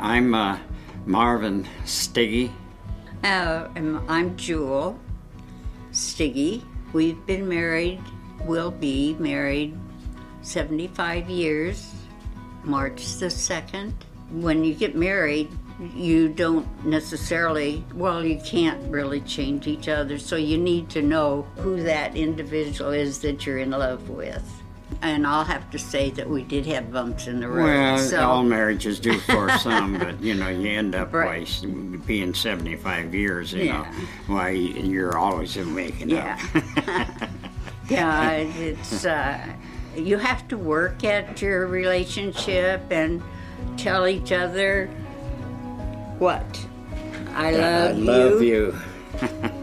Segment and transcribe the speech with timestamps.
[0.00, 0.60] I'm uh,
[1.06, 2.52] Marvin Stiggy.
[3.24, 4.96] Uh, I'm Jewel
[5.90, 6.62] Stiggy.
[6.92, 8.00] We've been married,
[8.44, 9.76] will be married
[10.42, 11.92] 75 years,
[12.62, 13.92] March the 2nd.
[14.30, 15.50] When you get married,
[15.96, 21.42] you don't necessarily, well, you can't really change each other, so you need to know
[21.56, 24.57] who that individual is that you're in love with.
[25.00, 27.64] And I'll have to say that we did have bumps in the road.
[27.64, 31.48] Well, so, all marriages do for some, but you know, you end up Right.
[32.06, 33.82] being 75 years, you know.
[33.86, 33.92] Yeah.
[34.26, 36.38] Why, you're always making Yeah.
[36.54, 37.28] up.
[37.88, 39.38] yeah, it's uh,
[39.96, 43.22] you have to work at your relationship and
[43.76, 44.86] tell each other
[46.18, 46.44] what
[47.34, 48.76] I love, I love you.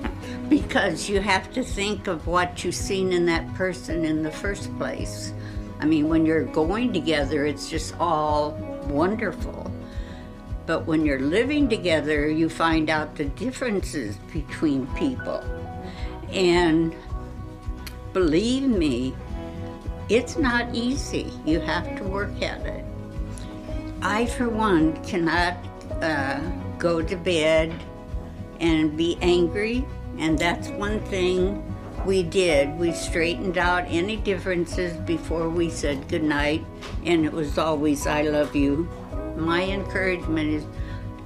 [0.49, 4.75] because you have to think of what you've seen in that person in the first
[4.77, 5.33] place.
[5.79, 8.51] I mean, when you're going together, it's just all
[8.87, 9.71] wonderful.
[10.65, 15.43] But when you're living together, you find out the differences between people.
[16.31, 16.95] And
[18.13, 19.15] believe me,
[20.09, 21.31] it's not easy.
[21.45, 22.85] You have to work at it.
[24.01, 25.57] I, for one, cannot
[26.01, 26.39] uh,
[26.77, 27.73] go to bed
[28.59, 29.85] and be angry,
[30.17, 31.63] and that's one thing
[32.05, 32.77] we did.
[32.77, 36.65] We straightened out any differences before we said goodnight,
[37.03, 38.89] and it was always, I love you.
[39.35, 40.65] My encouragement is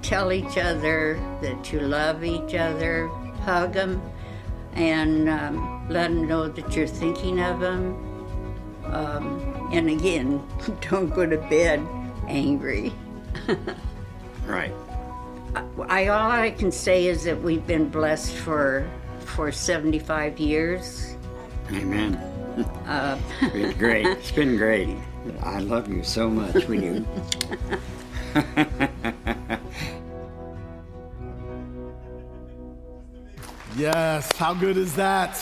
[0.02, 3.08] tell each other that you love each other,
[3.44, 4.02] hug them,
[4.74, 8.06] and um, let them know that you're thinking of them.
[8.86, 10.42] Um, and again,
[10.90, 11.86] don't go to bed
[12.28, 12.94] angry.
[14.50, 14.74] Right.
[15.88, 18.90] I all I can say is that we've been blessed for
[19.26, 21.16] for 75 years.
[21.72, 22.16] Amen.
[22.86, 24.06] Uh, It's been great.
[24.06, 24.98] It's been great.
[25.44, 26.66] I love you so much.
[26.68, 27.06] We do.
[33.78, 35.40] Yes, how good is that?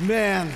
[0.00, 0.52] Man,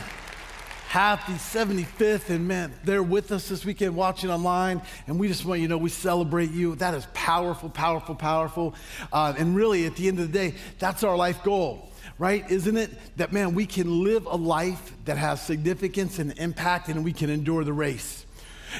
[0.97, 5.61] happy 75th, and man, they're with us this weekend watching online, and we just want
[5.61, 6.75] you to know we celebrate you.
[6.77, 8.75] That is powerful, powerful, powerful.
[9.13, 12.51] Uh, and really, at the end of the day, that's our life goal, right?
[12.51, 12.91] Isn't it?
[13.19, 17.29] That, man, we can live a life that has significance and impact, and we can
[17.29, 18.26] endure the race.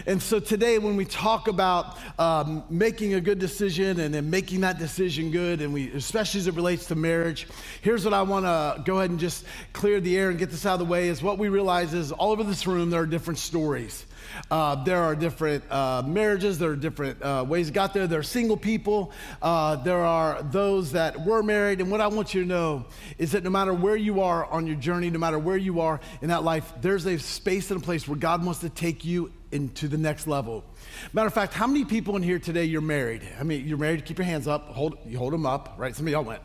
[0.07, 4.61] And so today, when we talk about um, making a good decision and then making
[4.63, 7.47] that decision good, and we, especially as it relates to marriage,
[7.83, 10.67] here's what I want to go ahead and just clear the air and get this
[10.67, 11.09] out of the way.
[11.09, 14.07] Is what we realize is all over this room there are different stories.
[14.51, 16.59] Uh, there are different uh, marriages.
[16.59, 18.07] There are different uh, ways got there.
[18.07, 19.13] There are single people.
[19.41, 21.81] Uh, there are those that were married.
[21.81, 22.87] And what I want you to know
[23.19, 26.01] is that no matter where you are on your journey, no matter where you are
[26.23, 29.31] in that life, there's a space and a place where God wants to take you
[29.53, 30.65] into the next level.
[31.13, 33.23] Matter of fact, how many people in here today you're married?
[33.39, 34.05] I mean, you're married.
[34.05, 34.69] Keep your hands up.
[34.69, 35.75] Hold you hold them up.
[35.77, 35.95] Right.
[35.95, 36.43] Some of y'all went.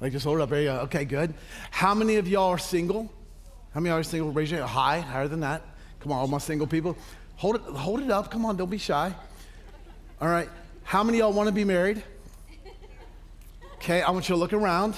[0.00, 0.50] Like just hold it up.
[0.50, 0.76] There you go.
[0.80, 1.34] Okay, good.
[1.70, 3.12] How many of y'all are single?
[3.72, 4.30] How many of y'all are single?
[4.30, 4.70] Raise your hand.
[4.70, 5.62] High, higher than that.
[6.00, 6.96] Come on, all my single people.
[7.36, 8.30] Hold it, hold it up.
[8.30, 9.12] Come on, don't be shy.
[10.20, 10.48] All right.
[10.84, 12.02] How many of y'all want to be married?
[13.76, 14.94] Okay, I want you to look around.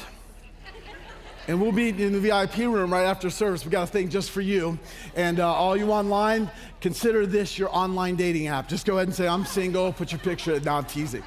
[1.48, 3.64] And we'll be in the VIP room right after service.
[3.64, 4.78] We got a thing just for you.
[5.14, 8.68] And uh, all you online, consider this your online dating app.
[8.68, 11.22] Just go ahead and say, I'm single, put your picture, now I'm teasing.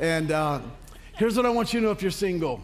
[0.00, 0.60] And uh,
[1.14, 2.60] here's what I want you to know if you're single.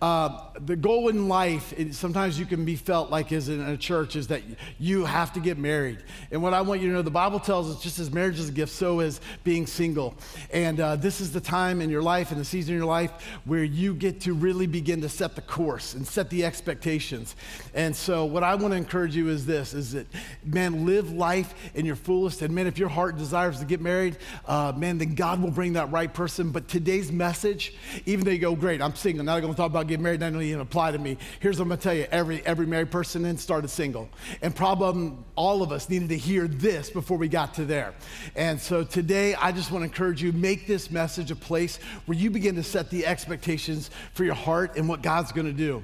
[0.00, 4.14] Uh, the goal in life, sometimes you can be felt like is in a church,
[4.14, 4.42] is that
[4.78, 5.98] you have to get married.
[6.30, 8.48] And what I want you to know, the Bible tells us just as marriage is
[8.48, 10.14] a gift, so is being single.
[10.52, 13.10] And uh, this is the time in your life and the season in your life
[13.44, 17.34] where you get to really begin to set the course and set the expectations.
[17.74, 20.06] And so what I want to encourage you is this, is that,
[20.44, 22.42] man, live life in your fullest.
[22.42, 24.16] And man, if your heart desires to get married,
[24.46, 26.50] uh, man, then God will bring that right person.
[26.50, 27.74] But today's message,
[28.06, 30.20] even though you go, great, I'm single, now I'm going to talk about getting married,
[30.20, 31.18] that doesn't even apply to me.
[31.40, 32.06] Here's what I'm to tell you.
[32.10, 34.08] Every, every married person then started single.
[34.42, 37.94] And probably all of us needed to hear this before we got to there.
[38.36, 42.16] And so today, I just want to encourage you, make this message a place where
[42.16, 45.82] you begin to set the expectations for your heart and what God's to do.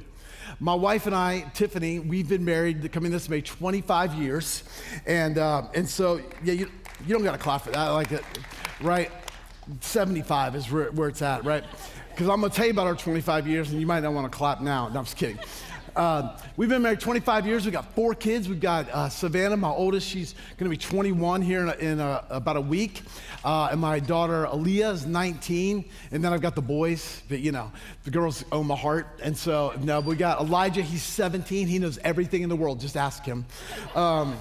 [0.60, 4.62] My wife and I, Tiffany, we've been married coming this May 25 years.
[5.06, 6.70] And, uh, and so, yeah, you,
[7.06, 7.78] you don't got to clap for that.
[7.78, 8.22] I like it,
[8.80, 9.10] right?
[9.80, 11.64] 75 is where, where it's at, right?
[12.14, 14.31] Because I'm going to tell you about our 25 years, and you might not want
[14.31, 14.87] to clap now.
[14.88, 15.37] No, I'm just kidding.
[15.96, 17.64] Uh, we've been married 25 years.
[17.64, 18.49] We've got four kids.
[18.49, 20.06] We've got uh, Savannah, my oldest.
[20.06, 23.02] She's going to be 21 here in, a, in a, about a week.
[23.44, 25.84] Uh, and my daughter, Aaliyah, is 19.
[26.12, 27.20] And then I've got the boys.
[27.28, 27.72] But, you know,
[28.05, 29.19] the girls own my heart.
[29.20, 30.82] And so, no, we got Elijah.
[30.82, 31.67] He's 17.
[31.67, 32.78] He knows everything in the world.
[32.78, 33.44] Just ask him.
[33.96, 34.37] Um,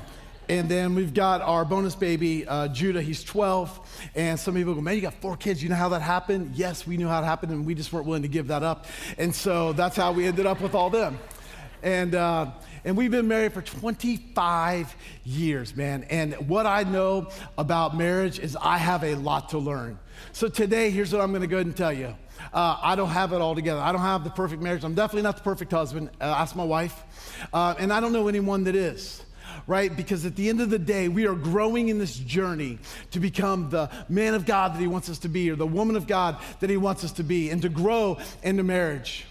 [0.53, 3.01] And then we've got our bonus baby, uh, Judah.
[3.01, 4.09] He's 12.
[4.13, 5.63] And some people go, man, you got four kids.
[5.63, 6.53] You know how that happened?
[6.53, 8.85] Yes, we knew how it happened, and we just weren't willing to give that up.
[9.17, 11.17] And so that's how we ended up with all them.
[11.81, 12.51] And, uh,
[12.85, 16.03] and we've been married for 25 years, man.
[16.11, 19.97] And what I know about marriage is I have a lot to learn.
[20.33, 22.15] So today, here's what I'm going to go ahead and tell you.
[22.53, 23.81] Uh, I don't have it all together.
[23.81, 24.83] I don't have the perfect marriage.
[24.83, 26.11] I'm definitely not the perfect husband.
[26.21, 27.47] Uh, ask my wife.
[27.51, 29.23] Uh, and I don't know anyone that is
[29.67, 29.95] right?
[29.95, 32.79] Because at the end of the day, we are growing in this journey
[33.11, 35.95] to become the man of God that He wants us to be or the woman
[35.95, 39.25] of God that He wants us to be and to grow into marriage.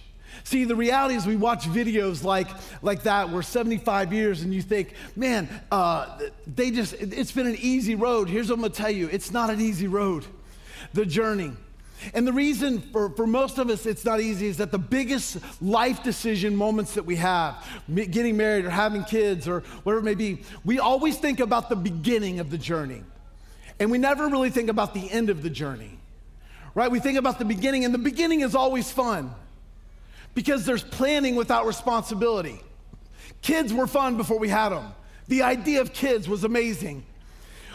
[0.45, 2.49] See, the reality is we watch videos like,
[2.83, 7.57] like that where 75 years and you think, man, uh, they just, it's been an
[7.61, 8.29] easy road.
[8.29, 10.27] Here's what I'm gonna tell you it's not an easy road,
[10.93, 11.53] the journey.
[12.15, 15.39] And the reason for, for most of us it's not easy is that the biggest
[15.63, 17.65] life decision moments that we have,
[17.95, 21.77] getting married or having kids or whatever it may be, we always think about the
[21.77, 23.03] beginning of the journey.
[23.79, 25.99] And we never really think about the end of the journey,
[26.75, 26.91] right?
[26.91, 29.35] We think about the beginning, and the beginning is always fun
[30.35, 32.61] because there's planning without responsibility.
[33.43, 34.95] Kids were fun before we had them.
[35.29, 37.05] The idea of kids was amazing.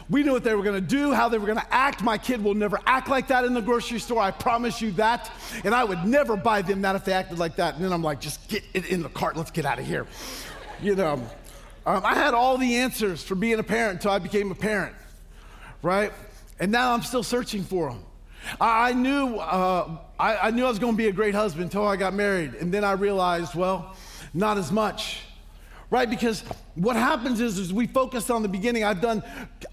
[0.10, 2.02] We knew what they were gonna do, how they were gonna act.
[2.02, 5.30] My kid will never act like that in the grocery store, I promise you that.
[5.66, 7.76] And I would never buy them that if they acted like that.
[7.76, 10.08] And then I'm like, just get it in the cart, let's get out of here.
[10.82, 11.14] You know,
[11.86, 14.96] um, I had all the answers for being a parent until I became a parent,
[15.82, 16.14] right?
[16.60, 18.04] And now I'm still searching for them.
[18.62, 21.98] I, knew, uh, I, I knew I was gonna be a great husband until I
[21.98, 22.54] got married.
[22.56, 23.96] And then I realized, well,
[24.34, 25.20] not as much
[25.90, 26.10] right?
[26.10, 26.42] Because
[26.76, 28.84] what happens is, is we focus on the beginning.
[28.84, 29.24] I've done,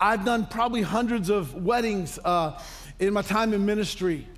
[0.01, 2.61] I've done probably hundreds of weddings uh,
[2.99, 4.29] in my time in ministry.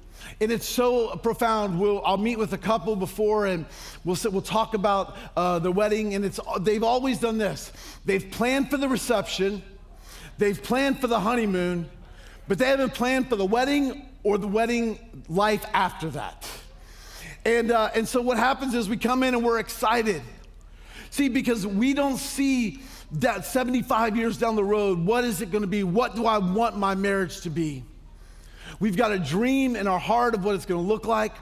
[0.41, 1.79] And it's so profound.
[1.79, 3.65] We'll, I'll meet with a couple before and
[4.05, 6.15] we'll, sit, we'll talk about uh, the wedding.
[6.15, 7.73] And it's, they've always done this
[8.05, 9.63] they've planned for the reception,
[10.39, 11.89] they've planned for the honeymoon,
[12.49, 16.49] but they haven't planned for the wedding or the wedding life after that.
[17.45, 20.21] And, uh, and so what happens is we come in and we're excited.
[21.17, 22.83] See, because we don't see
[23.13, 25.83] that 75 years down the road, what is it gonna be?
[25.83, 27.85] What do I want my marriage to be?
[28.81, 31.33] We've got a dream in our heart of what it's gonna look like.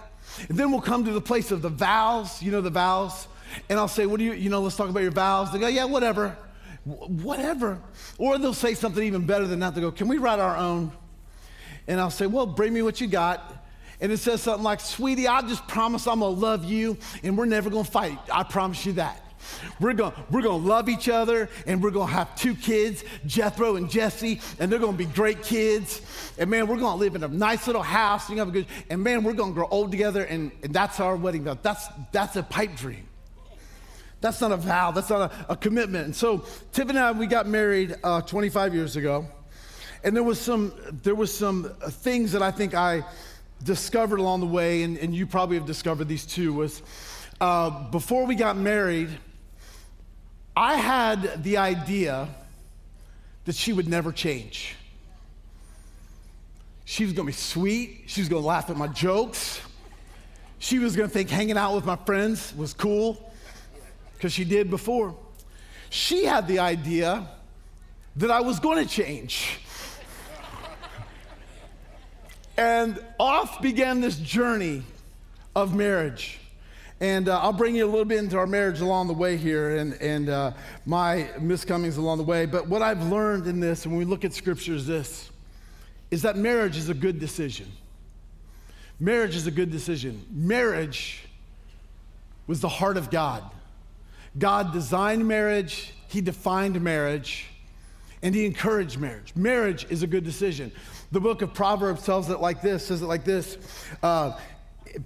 [0.48, 3.26] And then we'll come to the place of the vows, you know, the vows.
[3.68, 5.50] And I'll say, What do you, you know, let's talk about your vows.
[5.50, 6.36] They go, Yeah, whatever.
[6.84, 7.80] whatever.
[8.16, 9.74] Or they'll say something even better than that.
[9.74, 10.92] They go, Can we write our own?
[11.88, 13.66] And I'll say, Well, bring me what you got.
[14.00, 17.44] And it says something like, Sweetie, I just promise I'm gonna love you and we're
[17.44, 18.20] never gonna fight.
[18.32, 19.20] I promise you that.
[19.80, 23.76] We're going we're gonna love each other and we're going to have two kids, Jethro
[23.76, 26.00] and Jesse, and they're going to be great kids.
[26.38, 28.28] And man, we're going to live in a nice little house.
[28.28, 31.00] And, have a good, and man, we're going to grow old together, and, and that's
[31.00, 31.58] our wedding vow.
[31.60, 33.08] That's, that's a pipe dream.
[34.20, 36.06] That's not a vow, that's not a, a commitment.
[36.06, 39.26] And so, Tiffany and I, we got married uh, 25 years ago.
[40.02, 43.04] And there was some, there was some things that I think I
[43.62, 46.82] discovered along the way, and, and you probably have discovered these too, was
[47.40, 49.08] uh, before we got married,
[50.56, 52.28] I had the idea
[53.44, 54.76] that she would never change.
[56.84, 59.60] She was gonna be sweet, she was gonna laugh at my jokes,
[60.58, 63.32] she was gonna think hanging out with my friends was cool,
[64.14, 65.16] because she did before.
[65.90, 67.28] She had the idea
[68.16, 69.58] that I was gonna change.
[72.56, 74.84] and off began this journey
[75.56, 76.38] of marriage.
[77.04, 79.76] And uh, I'll bring you a little bit into our marriage along the way here
[79.76, 80.52] and, and uh,
[80.86, 82.46] my miscomings along the way.
[82.46, 85.30] But what I've learned in this, and when we look at scripture, is this
[86.10, 87.70] is that marriage is a good decision.
[88.98, 90.24] Marriage is a good decision.
[90.30, 91.26] Marriage
[92.46, 93.44] was the heart of God.
[94.38, 97.48] God designed marriage, He defined marriage,
[98.22, 99.36] and He encouraged marriage.
[99.36, 100.72] Marriage is a good decision.
[101.12, 103.58] The book of Proverbs tells it like this, says it like this.
[104.02, 104.38] Uh,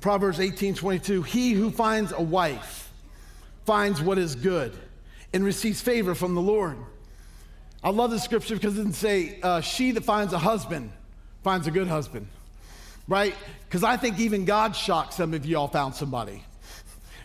[0.00, 2.92] Proverbs 18 22, he who finds a wife
[3.64, 4.76] finds what is good
[5.32, 6.76] and receives favor from the Lord.
[7.82, 10.92] I love this scripture because it doesn't say, uh, she that finds a husband
[11.42, 12.26] finds a good husband,
[13.06, 13.34] right?
[13.64, 16.42] Because I think even God shocked some of y'all found somebody.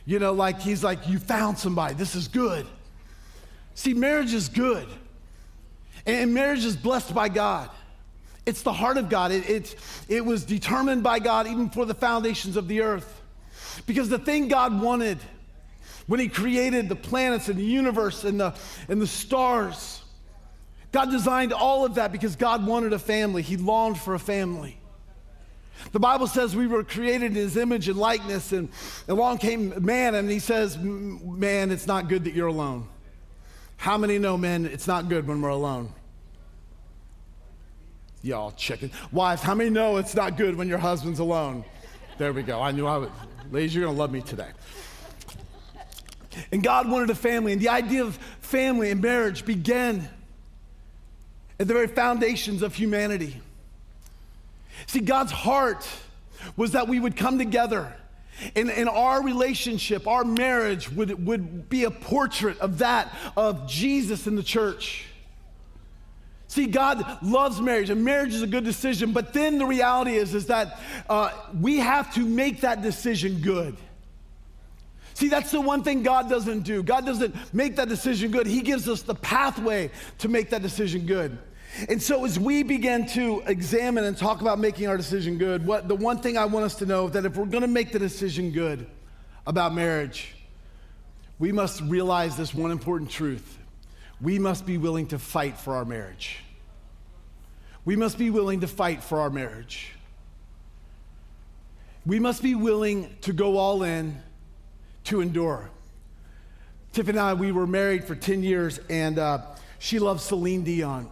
[0.06, 2.66] You know, like he's like, you found somebody, this is good.
[3.76, 4.88] See, marriage is good,
[6.06, 7.70] and marriage is blessed by God.
[8.46, 9.32] It's the heart of God.
[9.32, 9.76] It, it,
[10.10, 13.22] it was determined by God even for the foundations of the earth.
[13.86, 15.18] Because the thing God wanted
[16.08, 18.54] when He created the planets and the universe and the,
[18.90, 20.02] and the stars,
[20.92, 23.42] God designed all of that because God wanted a family.
[23.42, 24.78] He longed for a family.
[25.92, 28.70] The Bible says we were created in His image and likeness, and
[29.08, 32.88] along came man, and He says, Man, it's not good that you're alone.
[33.78, 35.94] How many know, men, it's not good when we're alone?
[38.24, 38.90] Y'all chicken.
[39.12, 41.64] Wives, how many know it's not good when your husband's alone?
[42.18, 42.60] There we go.
[42.62, 43.12] I knew I would.
[43.52, 44.50] Ladies, you're going to love me today.
[46.52, 50.10] And God wanted a family, and the idea of family and marriage began
[51.60, 53.40] at the very foundations of humanity.
[54.88, 55.88] See, God's heart
[56.56, 57.94] was that we would come together
[58.56, 64.28] and, and our relationship, our marriage would, would be a portrait of that of Jesus
[64.28, 65.06] in the church.
[66.54, 69.12] See, God loves marriage, and marriage is a good decision.
[69.12, 70.80] But then the reality is, is that
[71.10, 73.76] uh, we have to make that decision good.
[75.16, 76.84] See, that's the one thing God doesn't do.
[76.84, 78.46] God doesn't make that decision good.
[78.46, 81.40] He gives us the pathway to make that decision good.
[81.90, 85.88] And so, as we begin to examine and talk about making our decision good, what
[85.88, 87.98] the one thing I want us to know that if we're going to make the
[87.98, 88.86] decision good
[89.48, 90.36] about marriage,
[91.40, 93.58] we must realize this one important truth
[94.24, 96.43] we must be willing to fight for our marriage.
[97.86, 99.92] We must be willing to fight for our marriage.
[102.06, 104.22] We must be willing to go all in
[105.06, 105.70] to endure.
[106.94, 109.40] Tiffany and I, we were married for 10 years, and uh,
[109.80, 111.10] she loves Celine Dion.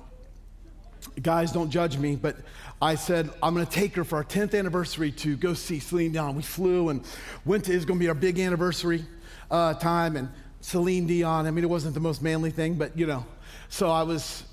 [1.21, 2.37] Guys, don't judge me, but
[2.81, 6.35] I said, I'm gonna take her for our 10th anniversary to go see Celine Dion.
[6.35, 7.03] We flew and
[7.45, 9.05] went to, it's gonna be our big anniversary
[9.49, 10.29] uh, time, and
[10.61, 11.47] Celine Dion.
[11.47, 13.25] I mean, it wasn't the most manly thing, but you know.
[13.69, 14.43] So I was,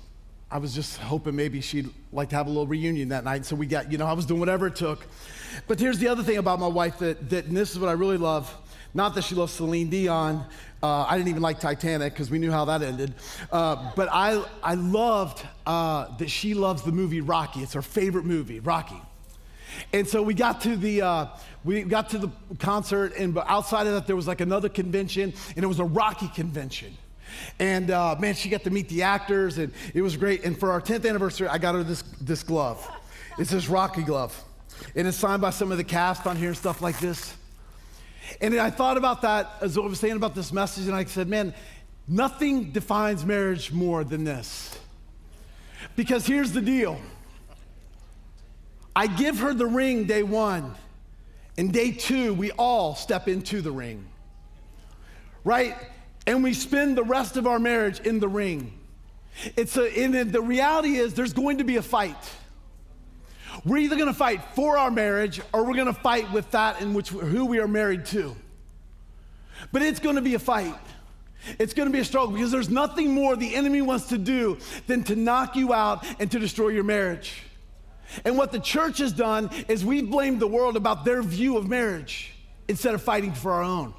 [0.51, 3.45] I was just hoping maybe she'd like to have a little reunion that night.
[3.45, 5.05] So we got, you know, I was doing whatever it took.
[5.67, 8.17] But here's the other thing about my wife that, that this is what I really
[8.17, 8.55] love.
[8.95, 10.43] Not that she loves Celine Dion.
[10.81, 13.13] Uh, I didn't even like Titanic because we knew how that ended.
[13.51, 17.59] Uh, but I, I loved uh, that she loves the movie Rocky.
[17.59, 18.99] It's her favorite movie, Rocky.
[19.93, 21.27] And so we got to the uh,
[21.63, 25.63] we got to the concert, and outside of that, there was like another convention, and
[25.63, 26.97] it was a Rocky convention.
[27.59, 30.43] And uh, man, she got to meet the actors, and it was great.
[30.43, 32.85] And for our 10th anniversary, I got her this, this glove.
[33.37, 34.43] It's this Rocky glove.
[34.95, 37.35] And it's signed by some of the cast on here and stuff like this.
[38.41, 41.27] And I thought about that as I was saying about this message, and I said,
[41.27, 41.53] man,
[42.07, 44.77] nothing defines marriage more than this.
[45.95, 46.99] Because here's the deal
[48.95, 50.75] I give her the ring day one.
[51.57, 54.07] And day two, we all step into the ring,
[55.43, 55.75] right?
[56.29, 58.71] And we spend the rest of our marriage in the ring.
[59.55, 62.29] It's a, and the reality is, there's going to be a fight.
[63.65, 66.81] We're either going to fight for our marriage or we're going to fight with that
[66.81, 68.35] in which who we are married to.
[69.71, 70.75] But it's going to be a fight.
[71.57, 74.59] It's going to be a struggle because there's nothing more the enemy wants to do
[74.85, 77.41] than to knock you out and to destroy your marriage.
[78.23, 81.67] And what the church has done is we've blamed the world about their view of
[81.67, 82.33] marriage
[82.67, 83.95] instead of fighting for our own.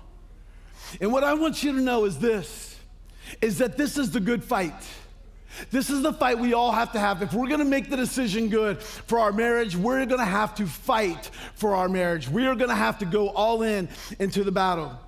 [1.00, 2.76] And what I want you to know is this
[3.40, 4.74] is that this is the good fight.
[5.70, 7.22] This is the fight we all have to have.
[7.22, 11.30] If we're gonna make the decision good for our marriage, we're gonna have to fight
[11.54, 12.28] for our marriage.
[12.28, 14.98] We are gonna have to go all in into the battle.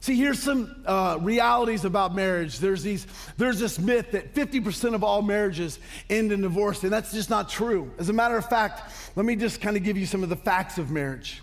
[0.00, 2.58] See, here's some uh, realities about marriage.
[2.58, 5.78] There's, these, there's this myth that 50% of all marriages
[6.10, 7.88] end in divorce, and that's just not true.
[7.98, 10.34] As a matter of fact, let me just kind of give you some of the
[10.34, 11.40] facts of marriage.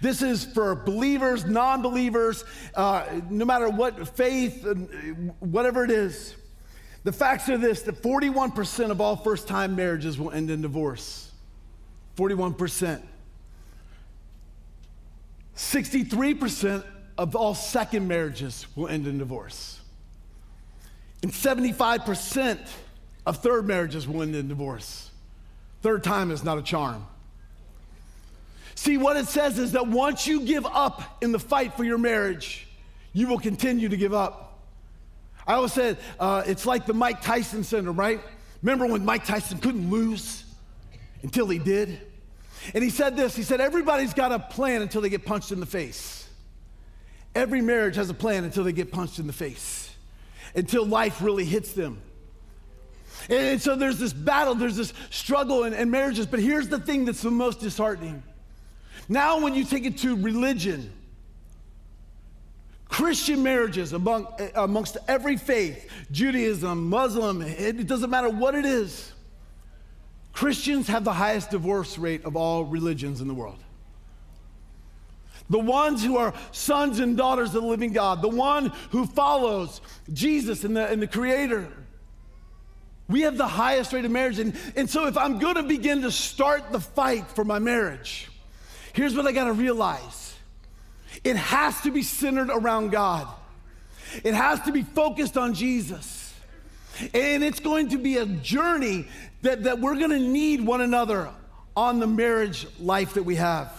[0.00, 4.74] This is for believers, non believers, uh, no matter what faith, uh,
[5.40, 6.34] whatever it is.
[7.04, 11.30] The facts are this that 41% of all first time marriages will end in divorce.
[12.16, 13.00] 41%.
[15.54, 16.84] 63%
[17.18, 19.80] of all second marriages will end in divorce.
[21.22, 22.58] And 75%
[23.24, 25.10] of third marriages will end in divorce.
[25.82, 27.06] Third time is not a charm.
[28.76, 31.96] See, what it says is that once you give up in the fight for your
[31.98, 32.68] marriage,
[33.14, 34.60] you will continue to give up.
[35.46, 38.20] I always said uh, it's like the Mike Tyson syndrome, right?
[38.62, 40.44] Remember when Mike Tyson couldn't lose
[41.22, 41.98] until he did?
[42.74, 45.60] And he said this he said, Everybody's got a plan until they get punched in
[45.60, 46.28] the face.
[47.34, 49.90] Every marriage has a plan until they get punched in the face,
[50.54, 52.02] until life really hits them.
[53.30, 56.26] And, so there's this battle, there's this struggle in, in marriages.
[56.26, 58.22] But here's the thing that's the most disheartening.
[59.08, 60.92] Now, when you take it to religion,
[62.88, 69.12] Christian marriages among, amongst every faith, Judaism, Muslim, it doesn't matter what it is,
[70.32, 73.58] Christians have the highest divorce rate of all religions in the world
[75.48, 79.80] the ones who are sons and daughters of the living God, the one who follows
[80.12, 81.68] Jesus and the, and the Creator.
[83.08, 84.38] We have the highest rate of marriage.
[84.38, 88.28] And, and so, if I'm going to begin to start the fight for my marriage,
[88.96, 90.34] here's what I got to realize
[91.22, 93.28] it has to be centered around God,
[94.24, 96.22] it has to be focused on Jesus.
[97.12, 99.06] And it's going to be a journey
[99.42, 101.28] that, that we're going to need one another
[101.76, 103.70] on the marriage life that we have.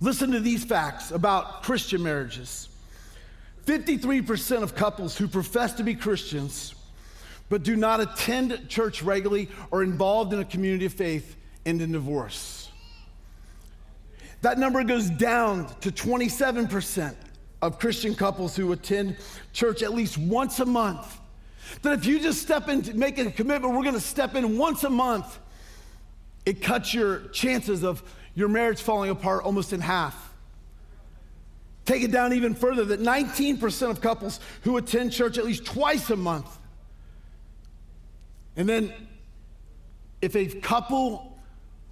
[0.00, 2.68] Listen to these facts about Christian marriages
[3.64, 6.76] 53% of couples who profess to be Christians
[7.48, 11.92] but do not attend church regularly or involved in a community of faith end in
[11.92, 12.55] divorce.
[14.46, 17.16] That number goes down to 27%
[17.62, 19.16] of Christian couples who attend
[19.52, 21.18] church at least once a month.
[21.82, 24.88] That if you just step in, make a commitment, we're gonna step in once a
[24.88, 25.40] month,
[26.44, 28.04] it cuts your chances of
[28.36, 30.32] your marriage falling apart almost in half.
[31.84, 36.08] Take it down even further that 19% of couples who attend church at least twice
[36.10, 36.56] a month.
[38.54, 38.92] And then,
[40.22, 41.36] if a couple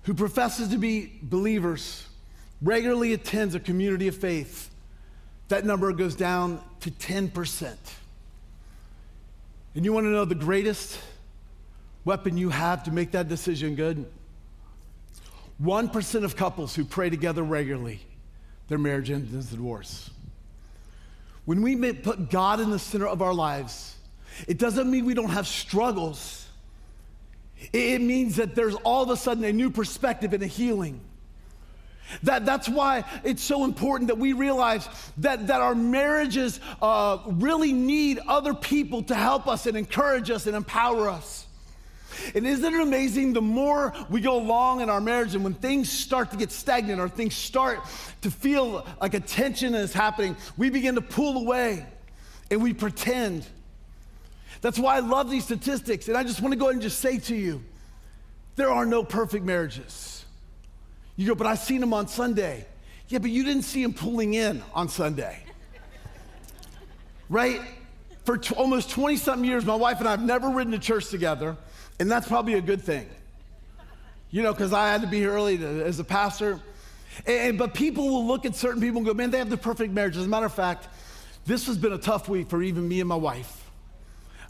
[0.04, 2.06] who professes to be believers
[2.62, 4.70] regularly attends a community of faith,
[5.48, 7.76] that number goes down to 10%.
[9.74, 10.98] And you want to know the greatest
[12.04, 14.06] weapon you have to make that decision good?
[15.62, 18.00] 1% of couples who pray together regularly,
[18.68, 20.10] their marriage ends in divorce.
[21.44, 23.96] When we put God in the center of our lives,
[24.48, 26.46] it doesn't mean we don't have struggles.
[27.72, 31.00] It means that there's all of a sudden a new perspective and a healing.
[32.22, 37.72] That, that's why it's so important that we realize that, that our marriages uh, really
[37.72, 41.46] need other people to help us and encourage us and empower us.
[42.34, 45.90] And isn't it amazing the more we go along in our marriage and when things
[45.90, 47.80] start to get stagnant or things start
[48.22, 51.84] to feel like a tension is happening, we begin to pull away
[52.50, 53.46] and we pretend.
[54.60, 56.08] That's why I love these statistics.
[56.08, 57.62] And I just want to go ahead and just say to you
[58.56, 60.13] there are no perfect marriages.
[61.16, 62.66] You go, but I seen him on Sunday.
[63.08, 65.38] Yeah, but you didn't see him pulling in on Sunday.
[67.28, 67.60] right?
[68.24, 71.08] For t- almost 20 something years, my wife and I have never ridden to church
[71.08, 71.56] together,
[72.00, 73.08] and that's probably a good thing.
[74.30, 76.60] You know, because I had to be here early to, as a pastor.
[77.26, 79.92] And, but people will look at certain people and go, man, they have the perfect
[79.92, 80.16] marriage.
[80.16, 80.88] As a matter of fact,
[81.46, 83.70] this has been a tough week for even me and my wife.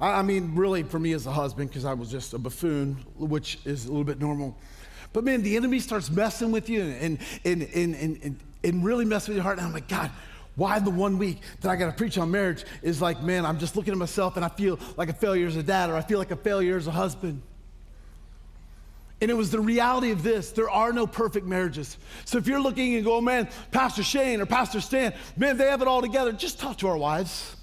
[0.01, 2.97] I, I mean, really, for me as a husband, because I was just a buffoon,
[3.17, 4.57] which is a little bit normal.
[5.15, 9.33] But man, the enemy starts messing with you and, and, and, and, and, really messing
[9.33, 9.59] with your heart.
[9.59, 10.11] And I'm like, God,
[10.57, 13.61] why the one week that I got to preach on marriage is like, man, I'm
[13.61, 16.01] just looking at myself and I feel like a failure as a dad or I
[16.01, 17.43] feel like a failure as a husband.
[19.21, 21.97] And it was the reality of this there are no perfect marriages.
[22.25, 25.69] So if you're looking and go, oh, man, Pastor Shane or Pastor Stan, man, they
[25.69, 27.55] have it all together, just talk to our wives.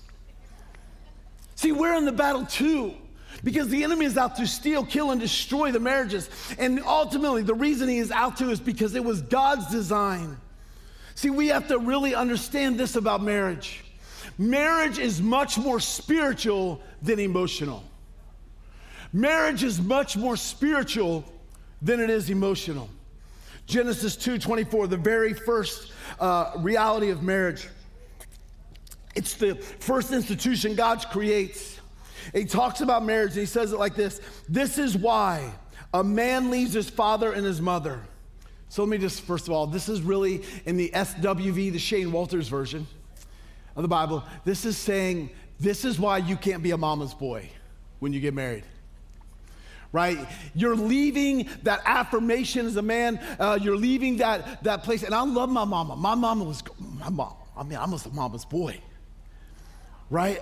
[1.55, 2.95] See, we're in the battle too.
[3.43, 6.29] Because the enemy is out to steal, kill, and destroy the marriages.
[6.59, 10.37] And ultimately, the reason he is out to is because it was God's design.
[11.15, 13.83] See, we have to really understand this about marriage.
[14.37, 17.83] Marriage is much more spiritual than emotional.
[19.13, 21.25] Marriage is much more spiritual
[21.81, 22.89] than it is emotional.
[23.65, 27.67] Genesis 2:24, the very first uh, reality of marriage.
[29.15, 31.70] It's the first institution God creates.
[32.33, 35.51] He talks about marriage and he says it like this This is why
[35.93, 37.99] a man leaves his father and his mother.
[38.69, 42.11] So let me just, first of all, this is really in the SWV, the Shane
[42.11, 42.87] Walters version
[43.75, 44.23] of the Bible.
[44.45, 45.29] This is saying,
[45.59, 47.49] this is why you can't be a mama's boy
[47.99, 48.63] when you get married
[49.91, 50.17] right?
[50.55, 53.19] You're leaving that affirmation as a man.
[53.39, 55.03] Uh, you're leaving that, that place.
[55.03, 55.95] And I love my mama.
[55.95, 58.79] My mama was, my mom, I mean, I was a mama's boy,
[60.09, 60.41] right?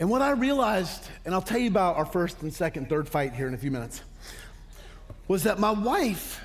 [0.00, 3.34] And what I realized, and I'll tell you about our first and second, third fight
[3.34, 4.00] here in a few minutes,
[5.28, 6.42] was that my wife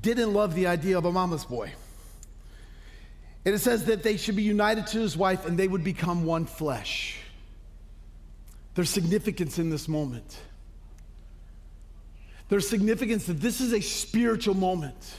[0.00, 1.70] didn't love the idea of a mama's boy.
[3.44, 6.24] And it says that they should be united to his wife and they would become
[6.24, 7.18] one flesh.
[8.74, 10.40] There's significance in this moment.
[12.48, 15.14] There's significance that this is a spiritual moment,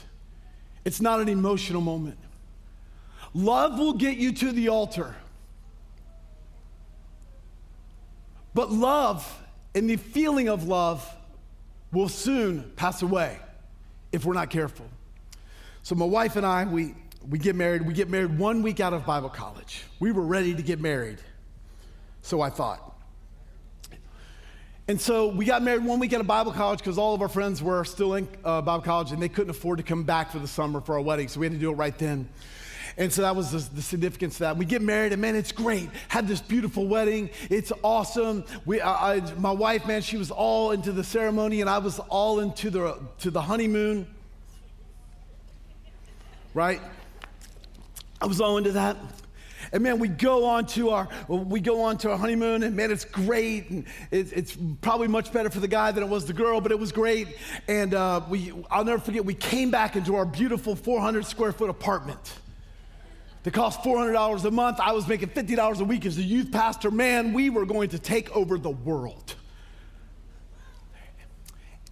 [0.84, 2.18] it's not an emotional moment.
[3.32, 5.14] Love will get you to the altar.
[8.56, 9.38] But love
[9.74, 11.06] and the feeling of love
[11.92, 13.38] will soon pass away
[14.12, 14.86] if we're not careful.
[15.82, 16.94] So my wife and I, we,
[17.28, 17.82] we get married.
[17.82, 19.84] We get married one week out of Bible college.
[20.00, 21.18] We were ready to get married.
[22.22, 22.98] So I thought.
[24.88, 27.28] And so we got married one week out of Bible college because all of our
[27.28, 30.38] friends were still in uh, Bible college and they couldn't afford to come back for
[30.38, 31.28] the summer for our wedding.
[31.28, 32.26] So we had to do it right then.
[32.98, 34.56] And so that was the, the, significance of that.
[34.56, 35.90] We get married, and man, it's great.
[36.08, 37.28] Had this beautiful wedding.
[37.50, 38.44] It's awesome.
[38.64, 41.98] We, I, I, my wife, man, she was all into the ceremony, and I was
[41.98, 44.06] all into the to the honeymoon.
[46.54, 46.80] Right?
[48.18, 48.96] I was all into that.
[49.72, 52.90] And man, we go on to our we go on to our honeymoon, and man,
[52.90, 56.32] it's great, and it's, it's probably much better for the guy than it was the
[56.32, 57.36] girl, but it was great.
[57.68, 61.68] And uh, we, I'll never forget, we came back into our beautiful 400 square foot
[61.68, 62.36] apartment.
[63.46, 64.80] That cost $400 a month.
[64.80, 66.90] I was making $50 a week as a youth pastor.
[66.90, 69.36] Man, we were going to take over the world.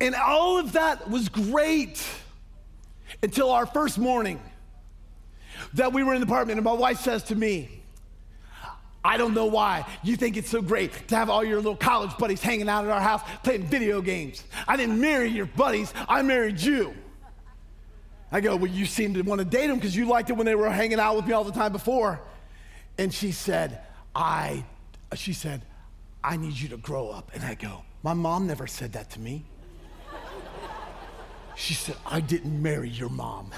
[0.01, 2.05] And all of that was great
[3.23, 4.41] until our first morning
[5.75, 7.83] that we were in the apartment, and my wife says to me,
[9.05, 12.17] I don't know why you think it's so great to have all your little college
[12.19, 14.43] buddies hanging out at our house playing video games.
[14.67, 16.97] I didn't marry your buddies, I married you.
[18.35, 20.45] I go, Well, you seem to want to date them because you liked it when
[20.45, 22.21] they were hanging out with me all the time before.
[22.99, 23.81] And she said,
[24.13, 24.65] I,
[25.15, 25.63] she said,
[26.23, 27.31] I need you to grow up.
[27.33, 29.45] And I go, My mom never said that to me.
[31.55, 33.53] She said, I didn't marry your mom.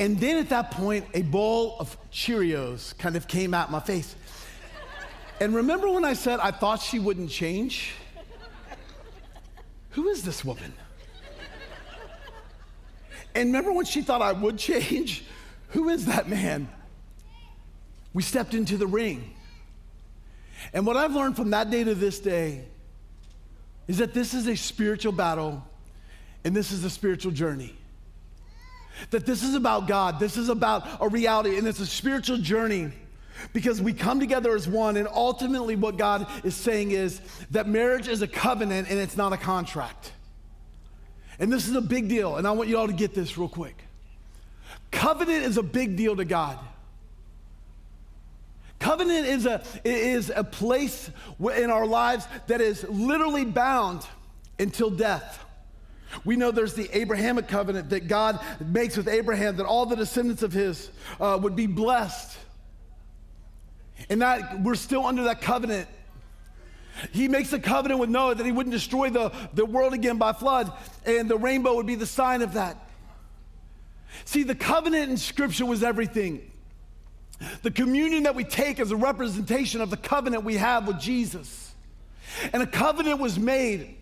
[0.00, 4.16] And then at that point, a bowl of Cheerios kind of came out my face.
[5.40, 7.92] And remember when I said I thought she wouldn't change?
[9.90, 10.72] Who is this woman?
[13.34, 15.24] And remember when she thought I would change?
[15.68, 16.68] Who is that man?
[18.12, 19.32] We stepped into the ring.
[20.72, 22.64] And what I've learned from that day to this day
[23.88, 25.64] is that this is a spiritual battle
[26.44, 27.74] and this is a spiritual journey.
[29.10, 32.92] That this is about God, this is about a reality, and it's a spiritual journey
[33.52, 38.06] because we come together as one, and ultimately, what God is saying is that marriage
[38.06, 40.12] is a covenant and it's not a contract.
[41.42, 43.48] And this is a big deal, and I want you all to get this real
[43.48, 43.76] quick.
[44.92, 46.56] Covenant is a big deal to God.
[48.78, 54.06] Covenant is a, is a place in our lives that is literally bound
[54.60, 55.44] until death.
[56.24, 60.44] We know there's the Abrahamic covenant that God makes with Abraham that all the descendants
[60.44, 62.38] of his uh, would be blessed.
[64.08, 65.88] And that we're still under that covenant.
[67.12, 70.32] He makes a covenant with Noah that he wouldn't destroy the, the world again by
[70.32, 70.72] flood,
[71.04, 72.76] and the rainbow would be the sign of that.
[74.24, 76.50] See, the covenant in Scripture was everything.
[77.62, 81.72] The communion that we take is a representation of the covenant we have with Jesus.
[82.52, 83.96] And a covenant was made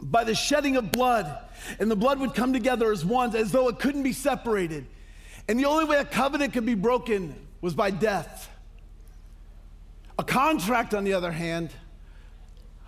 [0.00, 1.38] by the shedding of blood,
[1.78, 4.86] and the blood would come together as one, as though it couldn't be separated.
[5.48, 8.48] And the only way a covenant could be broken was by death.
[10.18, 11.70] A contract, on the other hand,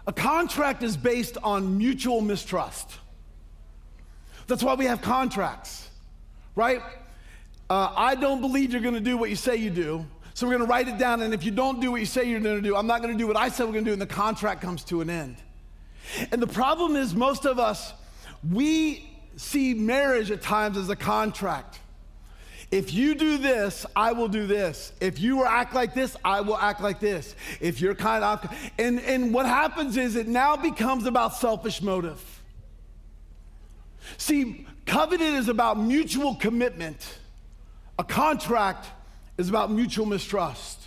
[0.07, 2.91] a contract is based on mutual mistrust.
[4.47, 5.89] That's why we have contracts,
[6.57, 6.83] right?
[7.71, 10.57] Uh, I don't believe you're going to do what you say you do, so we're
[10.59, 11.23] going to write it down.
[11.23, 13.13] And if you don't do what you say you're going to do, I'm not going
[13.13, 15.09] to do what I said we're going to do, and the contract comes to an
[15.09, 15.37] end.
[16.33, 17.93] And the problem is, most of us,
[18.51, 21.79] we see marriage at times as a contract.
[22.73, 24.95] If you do this, I will do this.
[24.99, 27.37] If you act like this, I will act like this.
[27.61, 32.19] If you're kind of, and, and what happens is it now becomes about selfish motive.
[34.17, 37.19] See, covenant is about mutual commitment,
[37.99, 38.87] a contract
[39.37, 40.79] is about mutual mistrust.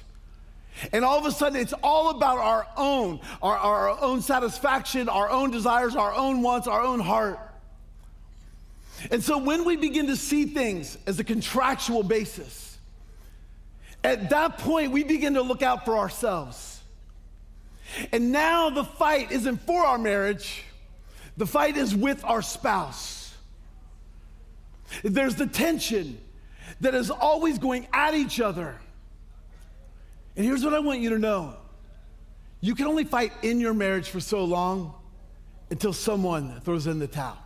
[0.92, 5.30] And all of a sudden, it's all about our own, our, our own satisfaction, our
[5.30, 7.40] own desires, our own wants, our own heart.
[9.12, 12.78] And so when we begin to see things as a contractual basis,
[14.04, 16.82] at that point, we begin to look out for ourselves.
[18.12, 20.64] And now the fight isn't for our marriage,
[21.38, 23.34] the fight is with our spouse.
[25.04, 26.20] There's the tension
[26.82, 28.76] that is always going at each other.
[30.36, 31.56] And here's what I want you to know
[32.62, 34.94] you can only fight in your marriage for so long
[35.70, 37.38] until someone throws in the towel.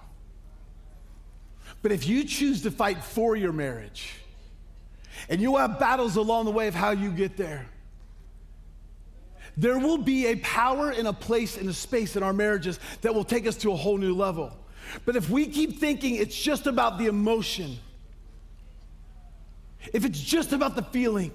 [1.82, 4.14] But if you choose to fight for your marriage,
[5.30, 7.66] and you'll have battles along the way of how you get there,
[9.58, 13.14] there will be a power and a place and a space in our marriages that
[13.14, 14.56] will take us to a whole new level.
[15.06, 17.78] But if we keep thinking it's just about the emotion,
[19.94, 21.32] if it's just about the feeling,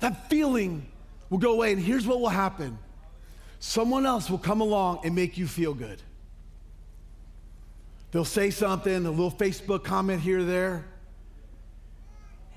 [0.00, 0.86] that feeling
[1.30, 2.78] will go away, and here's what will happen
[3.58, 6.00] someone else will come along and make you feel good.
[8.16, 10.86] They'll say something, a little Facebook comment here or there.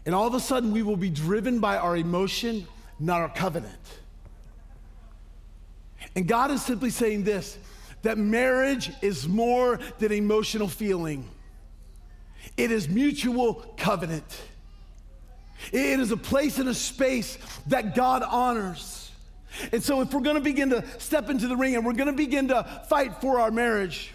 [0.06, 2.66] And all of a sudden, we will be driven by our emotion,
[2.98, 3.74] not our covenant.
[6.16, 7.58] And God is simply saying this
[8.04, 11.28] that marriage is more than emotional feeling,
[12.56, 14.42] it is mutual covenant.
[15.74, 19.12] It is a place and a space that God honors.
[19.74, 22.48] And so, if we're gonna begin to step into the ring and we're gonna begin
[22.48, 24.14] to fight for our marriage,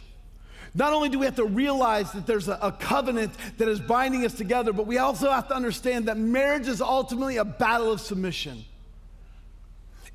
[0.75, 4.25] Not only do we have to realize that there's a, a, covenant that is binding
[4.25, 8.01] us together, but we also have to understand that marriage is ultimately a battle of
[8.01, 8.65] submission.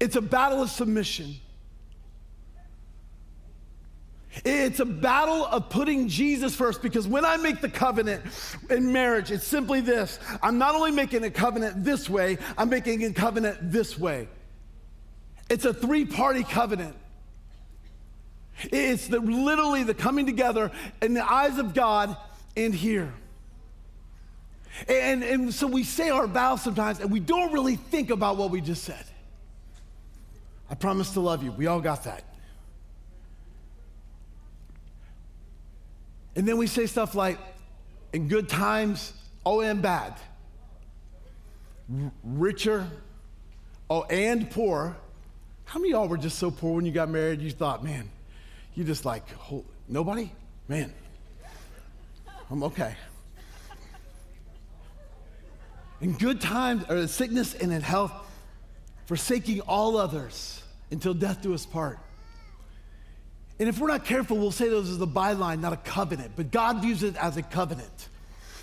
[0.01, 1.35] It's a battle of submission.
[4.45, 8.23] It's a battle of putting Jesus first because when I make the covenant
[8.69, 13.03] in marriage, it's simply this I'm not only making a covenant this way, I'm making
[13.05, 14.27] a covenant this way.
[15.49, 16.95] It's a three party covenant.
[18.63, 22.15] It's the, literally the coming together in the eyes of God
[22.57, 23.13] and here.
[24.87, 28.51] And, and so we say our vows sometimes and we don't really think about what
[28.51, 29.03] we just said.
[30.69, 31.51] I promise to love you.
[31.51, 32.23] We all got that.
[36.35, 37.39] And then we say stuff like,
[38.13, 39.13] in good times,
[39.45, 40.13] oh, and bad.
[41.91, 42.87] R- richer,
[43.89, 44.95] oh, and poor.
[45.65, 48.09] How many of y'all were just so poor when you got married you thought, man,
[48.75, 50.31] you just like, oh, nobody?
[50.67, 50.93] Man,
[52.49, 52.95] I'm okay.
[56.01, 58.13] In good times, or in sickness and in health,
[59.05, 61.99] forsaking all others until death do us part.
[63.59, 66.31] And if we're not careful, we'll say those as a byline, not a covenant.
[66.35, 68.09] But God views it as a covenant,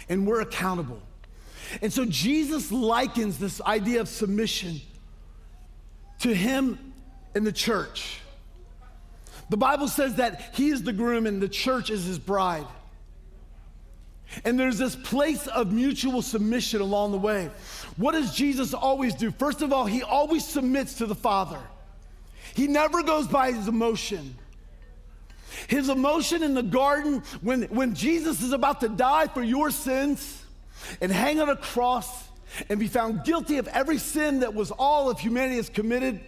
[0.09, 1.03] and we're accountable.
[1.83, 4.81] And so Jesus likens this idea of submission
[6.21, 6.95] to him
[7.35, 8.21] and the church.
[9.49, 12.67] The Bible says that he is the groom and the church is his bride.
[14.45, 17.51] And there's this place of mutual submission along the way.
[17.97, 19.31] What does Jesus always do?
[19.31, 21.61] First of all, he always submits to the Father.
[22.55, 24.37] He never goes by his emotion.
[25.69, 30.43] His emotion in the garden when, when Jesus is about to die for your sins
[31.01, 32.29] and hang on a cross
[32.69, 36.21] and be found guilty of every sin that was all of humanity has committed.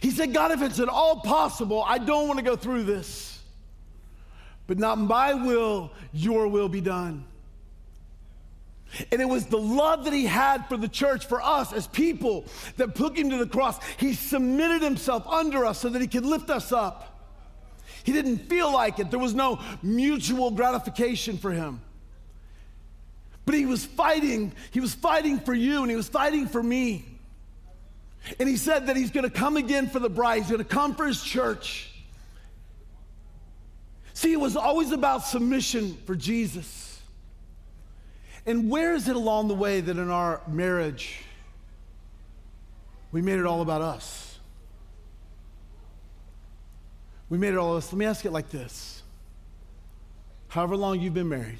[0.00, 3.40] He said, God, if it's at all possible, I don't want to go through this.
[4.66, 7.24] But not my will, your will be done.
[9.12, 12.44] And it was the love that he had for the church, for us as people,
[12.76, 13.78] that took him to the cross.
[13.98, 17.06] He submitted himself under us so that he could lift us up.
[18.02, 19.10] He didn't feel like it.
[19.10, 21.80] There was no mutual gratification for him.
[23.44, 24.52] But he was fighting.
[24.70, 27.09] He was fighting for you and he was fighting for me.
[28.38, 30.42] And he said that he's going to come again for the bride.
[30.42, 31.90] He's going to come for his church.
[34.12, 37.00] See, it was always about submission for Jesus.
[38.46, 41.22] And where is it along the way that in our marriage
[43.12, 44.38] we made it all about us?
[47.28, 47.92] We made it all this.
[47.92, 49.02] Let me ask it like this.
[50.48, 51.58] However long you've been married,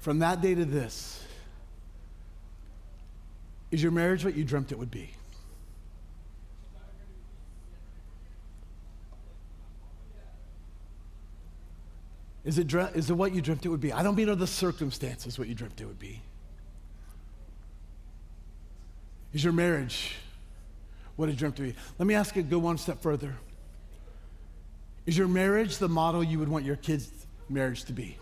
[0.00, 1.22] from that day to this,
[3.70, 5.10] is your marriage what you dreamt it would be?
[12.44, 13.92] Is it, is it what you dreamt it would be?
[13.92, 16.22] I don't mean are the circumstances what you dreamt it would be.
[19.34, 20.14] Is your marriage
[21.16, 21.74] what it dreamt to be?
[21.98, 23.34] Let me ask you, go one step further.
[25.06, 27.10] Is your marriage the model you would want your kids'
[27.48, 28.16] marriage to be?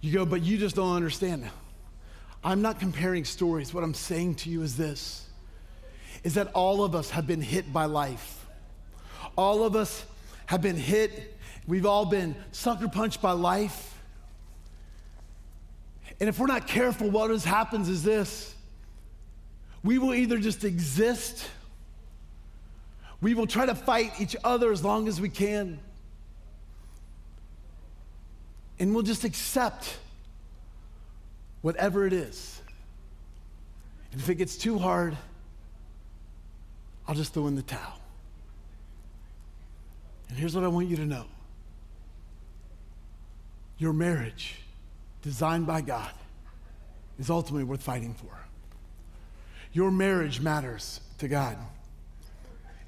[0.00, 1.48] You go, but you just don't understand.
[2.42, 3.74] I'm not comparing stories.
[3.74, 5.26] What I'm saying to you is this
[6.22, 8.46] is that all of us have been hit by life.
[9.38, 10.04] All of us
[10.46, 11.38] have been hit.
[11.66, 13.98] We've all been sucker punched by life.
[16.18, 18.54] And if we're not careful, what happens is this
[19.82, 21.48] we will either just exist
[23.20, 25.78] we will try to fight each other as long as we can.
[28.78, 29.98] And we'll just accept
[31.62, 32.60] whatever it is.
[34.12, 35.16] And if it gets too hard,
[37.06, 38.00] I'll just throw in the towel.
[40.28, 41.26] And here's what I want you to know
[43.78, 44.56] your marriage,
[45.22, 46.12] designed by God,
[47.18, 48.28] is ultimately worth fighting for.
[49.72, 51.56] Your marriage matters to God.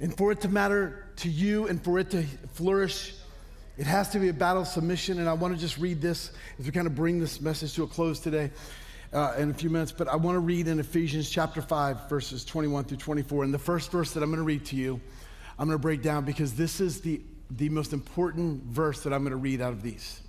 [0.00, 3.14] And for it to matter to you and for it to flourish,
[3.82, 5.18] it has to be a battle of submission.
[5.18, 7.82] And I want to just read this as we kind of bring this message to
[7.82, 8.52] a close today
[9.12, 9.90] uh, in a few minutes.
[9.90, 13.42] But I want to read in Ephesians chapter 5, verses 21 through 24.
[13.42, 15.00] And the first verse that I'm going to read to you,
[15.58, 19.22] I'm going to break down because this is the, the most important verse that I'm
[19.22, 20.20] going to read out of these.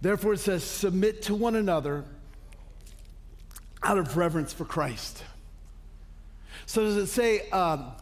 [0.00, 2.06] Therefore, it says, Submit to one another
[3.82, 5.22] out of reverence for Christ.
[6.64, 7.92] So, does it say, um,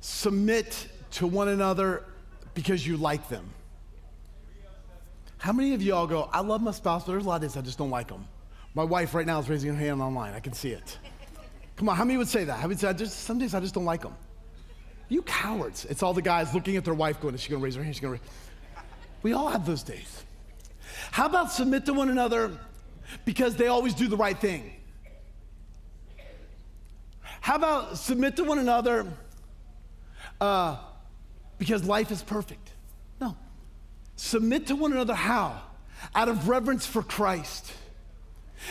[0.00, 2.04] submit to one another
[2.54, 3.48] because you like them.
[5.38, 7.56] How many of y'all go, I love my spouse, but there's a lot of days
[7.56, 8.26] I just don't like them?
[8.74, 10.34] My wife right now is raising her hand online.
[10.34, 10.98] I can see it.
[11.76, 12.54] Come on, how many would say that?
[12.54, 14.14] How many would say, just, some days I just don't like them?
[15.08, 15.86] You cowards.
[15.86, 17.94] It's all the guys looking at their wife going, is she gonna raise her hand?
[17.94, 18.20] She's gonna raise.
[19.22, 20.24] We all have those days.
[21.10, 22.56] How about submit to one another
[23.24, 24.72] because they always do the right thing?
[27.40, 29.06] How about submit to one another
[30.40, 30.76] uh,
[31.60, 32.72] because life is perfect?
[33.20, 33.36] No.
[34.16, 35.60] Submit to one another how?
[36.14, 37.70] Out of reverence for Christ.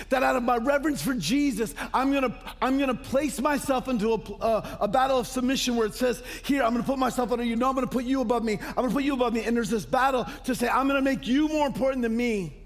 [0.10, 4.16] That out of my reverence for Jesus, I'm gonna, I'm gonna place myself into a,
[4.16, 7.56] uh, a battle of submission where it says, Here, I'm gonna put myself under you.
[7.56, 8.60] No, I'm gonna put you above me.
[8.60, 9.46] I'm gonna put you above me.
[9.46, 12.59] And there's this battle to say, I'm gonna make you more important than me.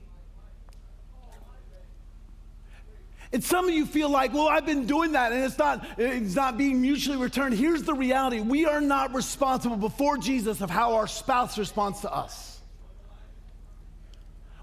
[3.34, 6.36] And some of you feel like, well, I've been doing that and it's not, it's
[6.36, 7.56] not being mutually returned.
[7.56, 12.14] Here's the reality we are not responsible before Jesus of how our spouse responds to
[12.14, 12.62] us.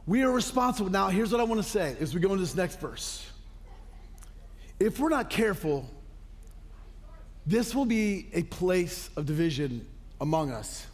[0.06, 0.88] We are responsible.
[0.88, 3.26] Now, here's what I want to say as we go into this next verse.
[4.78, 5.90] If we're not careful,
[7.46, 9.85] this will be a place of division
[10.20, 10.87] among us.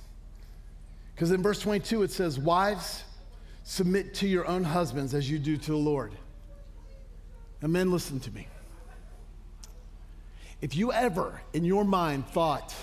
[1.14, 3.04] Because in verse 22, it says, Wives,
[3.64, 6.12] submit to your own husbands as you do to the Lord.
[7.62, 8.48] And men, listen to me.
[10.60, 12.74] If you ever in your mind thought,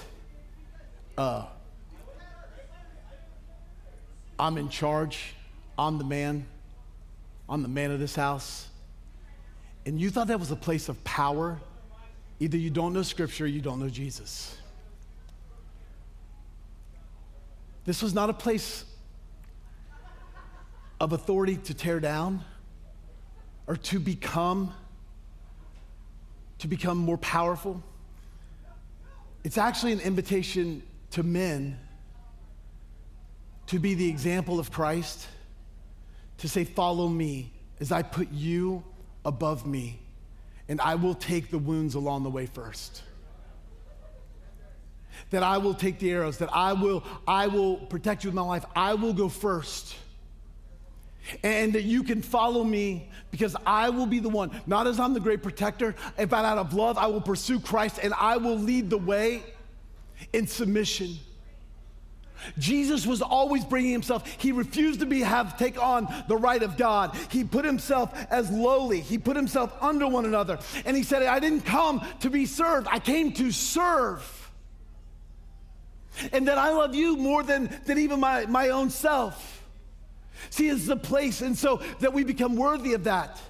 [1.17, 1.45] uh,
[4.39, 5.35] I'm in charge,
[5.77, 6.45] I'm the man,
[7.47, 8.67] I'm the man of this house,
[9.85, 11.59] and you thought that was a place of power,
[12.39, 14.57] either you don't know Scripture or you don't know Jesus.
[17.85, 18.85] This was not a place
[20.99, 22.43] of authority to tear down
[23.67, 24.73] or to become
[26.59, 27.81] to become more powerful
[29.43, 31.77] it's actually an invitation to men
[33.67, 35.27] to be the example of Christ
[36.37, 38.83] to say follow me as I put you
[39.25, 39.99] above me
[40.69, 43.03] and I will take the wounds along the way first.
[45.29, 48.41] That I will take the arrows that I will I will protect you with my
[48.41, 48.65] life.
[48.75, 49.95] I will go first
[51.43, 55.13] and that you can follow me because I will be the one, not as I'm
[55.13, 58.89] the great protector, but out of love, I will pursue Christ and I will lead
[58.89, 59.43] the way
[60.31, 61.17] in submission.
[62.57, 64.27] Jesus was always bringing himself.
[64.37, 67.15] He refused to be have take on the right of God.
[67.29, 68.99] He put himself as lowly.
[68.99, 70.59] He put himself under one another.
[70.85, 72.87] And he said, "I didn't come to be served.
[72.91, 74.51] I came to serve."
[76.31, 79.62] And that I love you more than, than even my, my own self.
[80.49, 83.41] See, it's the place, and so that we become worthy of that.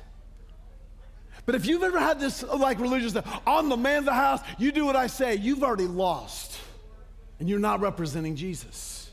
[1.46, 4.72] But if you've ever had this like religious I'm the man of the house, you
[4.72, 6.60] do what I say, you've already lost.
[7.40, 9.12] And you're not representing Jesus.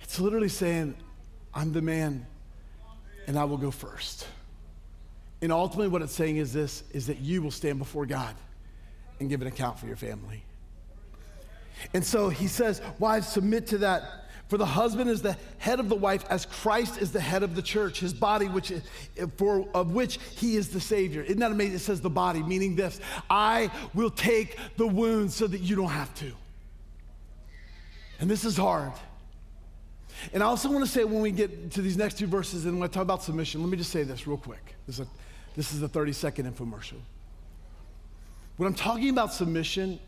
[0.00, 0.96] It's literally saying,
[1.52, 2.26] I'm the man
[3.26, 4.26] and I will go first.
[5.42, 8.34] And ultimately what it's saying is this is that you will stand before God
[9.20, 10.42] and give an account for your family.
[11.92, 15.88] And so he says, wives, submit to that for the husband is the head of
[15.88, 18.82] the wife, as Christ is the head of the church, his body, which is,
[19.36, 21.22] for of which he is the Savior.
[21.22, 21.74] Isn't that amazing?
[21.74, 25.88] It says the body, meaning this: I will take the wounds so that you don't
[25.88, 26.32] have to.
[28.20, 28.92] And this is hard.
[30.32, 32.78] And I also want to say when we get to these next two verses and
[32.78, 34.74] when I talk about submission, let me just say this real quick.
[34.86, 35.08] This is a,
[35.54, 37.00] this is a 30 second infomercial.
[38.56, 40.00] When I'm talking about submission,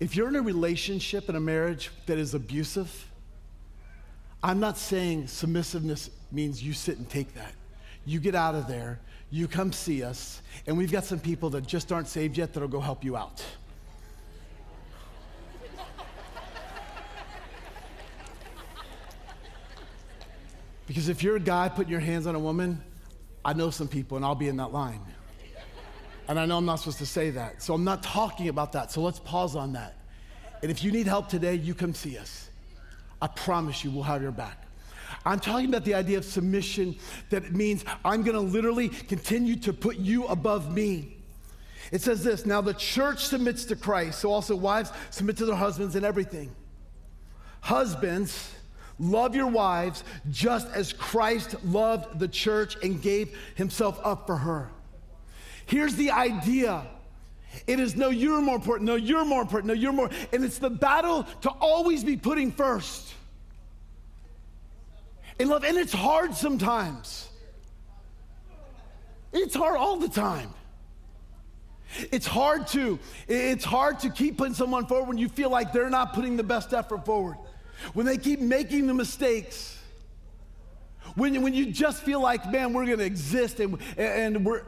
[0.00, 3.07] if you're in a relationship in a marriage that is abusive,
[4.42, 7.52] I'm not saying submissiveness means you sit and take that.
[8.06, 11.66] You get out of there, you come see us, and we've got some people that
[11.66, 13.44] just aren't saved yet that'll go help you out.
[20.86, 22.82] Because if you're a guy putting your hands on a woman,
[23.44, 25.02] I know some people and I'll be in that line.
[26.28, 27.62] And I know I'm not supposed to say that.
[27.62, 28.90] So I'm not talking about that.
[28.90, 29.96] So let's pause on that.
[30.62, 32.47] And if you need help today, you come see us.
[33.20, 34.64] I promise you, we'll have your back.
[35.24, 36.96] I'm talking about the idea of submission
[37.30, 41.16] that it means I'm going to literally continue to put you above me.
[41.90, 45.56] It says this now the church submits to Christ, so also wives submit to their
[45.56, 46.54] husbands in everything.
[47.60, 48.54] Husbands,
[48.98, 54.70] love your wives just as Christ loved the church and gave himself up for her.
[55.66, 56.86] Here's the idea
[57.66, 58.86] it is no, you're more important.
[58.86, 59.68] No, you're more important.
[59.68, 60.10] No, you're more.
[60.32, 63.07] And it's the battle to always be putting first.
[65.38, 67.28] In love, and it's hard sometimes.
[69.32, 70.50] It's hard all the time.
[72.12, 75.88] It's hard to it's hard to keep putting someone forward when you feel like they're
[75.88, 77.36] not putting the best effort forward.
[77.94, 79.76] When they keep making the mistakes.
[81.14, 84.62] When, when you just feel like, man, we're going to exist and, and we're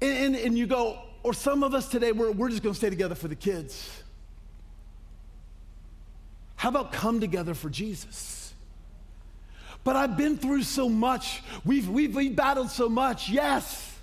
[0.00, 2.78] and, and, and you go, or some of us today, we're, we're just going to
[2.78, 4.02] stay together for the kids.
[6.56, 8.45] How about come together for Jesus?
[9.86, 11.44] But I've been through so much.
[11.64, 13.28] We've, we've, we've battled so much.
[13.28, 13.96] Yes.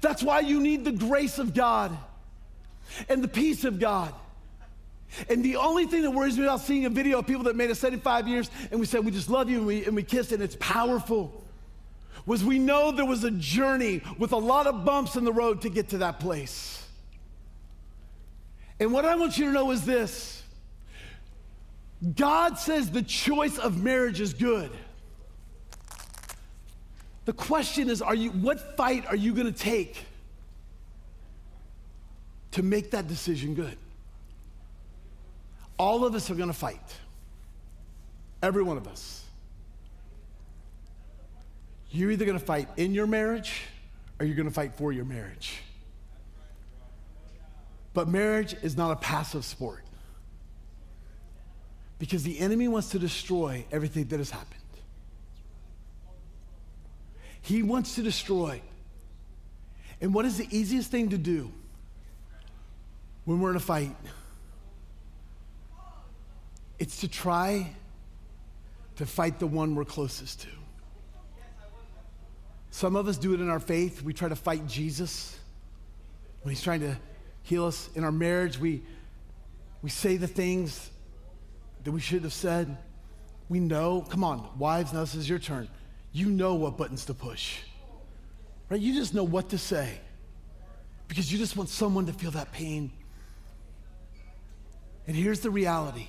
[0.00, 1.94] That's why you need the grace of God
[3.10, 4.14] and the peace of God.
[5.28, 7.68] And the only thing that worries me about seeing a video of people that made
[7.68, 10.32] it 75 years and we said, we just love you and we, and we kissed
[10.32, 11.44] and it's powerful
[12.24, 15.60] was we know there was a journey with a lot of bumps in the road
[15.60, 16.82] to get to that place.
[18.80, 20.42] And what I want you to know is this
[22.14, 24.70] God says the choice of marriage is good.
[27.24, 30.04] The question is, are you, what fight are you going to take
[32.52, 33.76] to make that decision good?
[35.78, 36.80] All of us are going to fight.
[38.42, 39.24] Every one of us.
[41.90, 43.62] You're either going to fight in your marriage
[44.18, 45.62] or you're going to fight for your marriage.
[47.94, 49.84] But marriage is not a passive sport
[51.98, 54.63] because the enemy wants to destroy everything that has happened.
[57.44, 58.62] He wants to destroy.
[60.00, 61.52] And what is the easiest thing to do
[63.26, 63.94] when we're in a fight?
[66.78, 67.70] It's to try
[68.96, 70.48] to fight the one we're closest to.
[72.70, 74.02] Some of us do it in our faith.
[74.02, 75.38] We try to fight Jesus
[76.42, 76.96] when he's trying to
[77.42, 77.90] heal us.
[77.94, 78.82] In our marriage, we,
[79.82, 80.90] we say the things
[81.84, 82.74] that we should have said.
[83.50, 85.68] We know, come on, wives, now this is your turn.
[86.14, 87.58] You know what buttons to push,
[88.70, 88.80] right?
[88.80, 89.98] You just know what to say
[91.08, 92.92] because you just want someone to feel that pain.
[95.08, 96.06] And here's the reality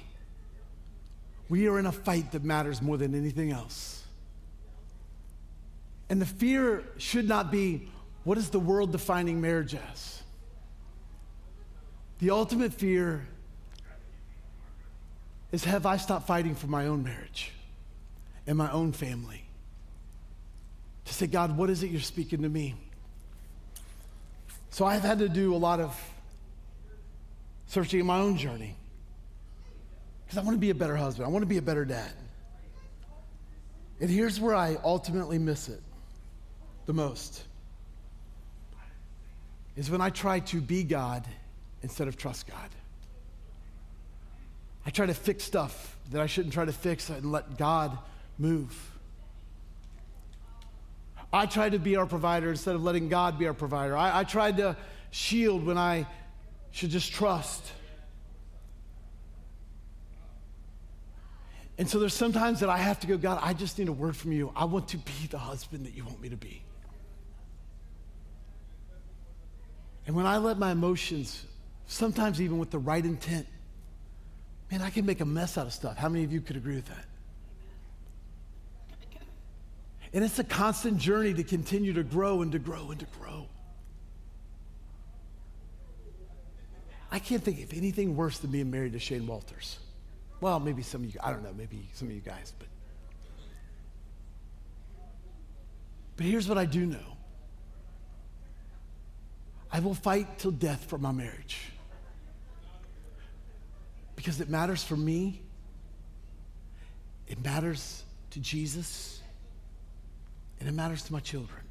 [1.50, 4.04] we are in a fight that matters more than anything else.
[6.08, 7.90] And the fear should not be
[8.26, 10.22] what is the world defining marriage as?
[12.20, 13.28] The ultimate fear
[15.52, 17.52] is have I stopped fighting for my own marriage
[18.46, 19.45] and my own family?
[21.06, 22.76] To say, God, what is it you're speaking to me?
[24.72, 25.98] So I've had to do a lot of
[27.68, 28.76] searching in my own journey
[30.26, 32.12] because I want to be a better husband, I want to be a better dad.
[34.02, 35.82] And here's where I ultimately miss it
[36.86, 37.44] the most
[39.76, 41.26] is when I try to be God
[41.82, 42.70] instead of trust God.
[44.86, 47.98] I try to fix stuff that I shouldn't try to fix and let God
[48.38, 48.74] move.
[51.36, 53.98] I tried to be our provider instead of letting God be our provider.
[53.98, 54.78] I, I tried to
[55.12, 56.08] shield when I
[56.72, 57.72] should just trust.
[61.78, 64.16] And so there's sometimes that I have to go, God, I just need a word
[64.16, 64.54] from you.
[64.56, 66.64] I want to be the husband that you want me to be.
[70.08, 71.44] And when I let my emotions,
[71.86, 73.46] sometimes even with the right intent,
[74.72, 75.98] man, I can make a mess out of stuff.
[75.98, 77.06] How many of you could agree with that?
[80.14, 83.48] And it's a constant journey to continue to grow and to grow and to grow.
[87.12, 89.80] I can't think of anything worse than being married to Shane Walters.
[90.42, 92.68] Well, maybe some of you, I don't know, maybe some of you guys, but.
[96.18, 97.16] But here's what I do know
[99.72, 101.60] I will fight till death for my marriage.
[104.16, 105.42] Because it matters for me,
[107.28, 109.22] it matters to Jesus,
[110.60, 111.62] and it matters to my children.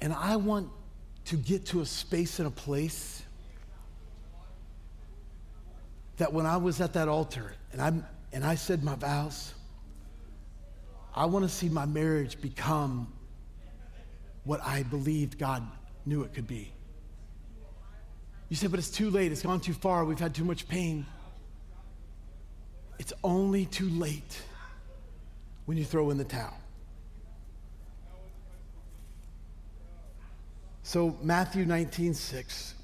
[0.00, 0.68] And I want
[1.26, 3.22] to get to a space and a place
[6.16, 7.92] that when I was at that altar and I,
[8.32, 9.54] and I said my vows,
[11.14, 13.12] I want to see my marriage become
[14.44, 15.62] what I believed God
[16.04, 16.72] knew it could be.
[18.48, 19.32] You said, but it's too late.
[19.32, 20.04] It's gone too far.
[20.04, 21.06] We've had too much pain.
[23.02, 24.40] It's only too late
[25.64, 26.56] when you throw in the towel.
[30.84, 32.74] So, Matthew 19, 6,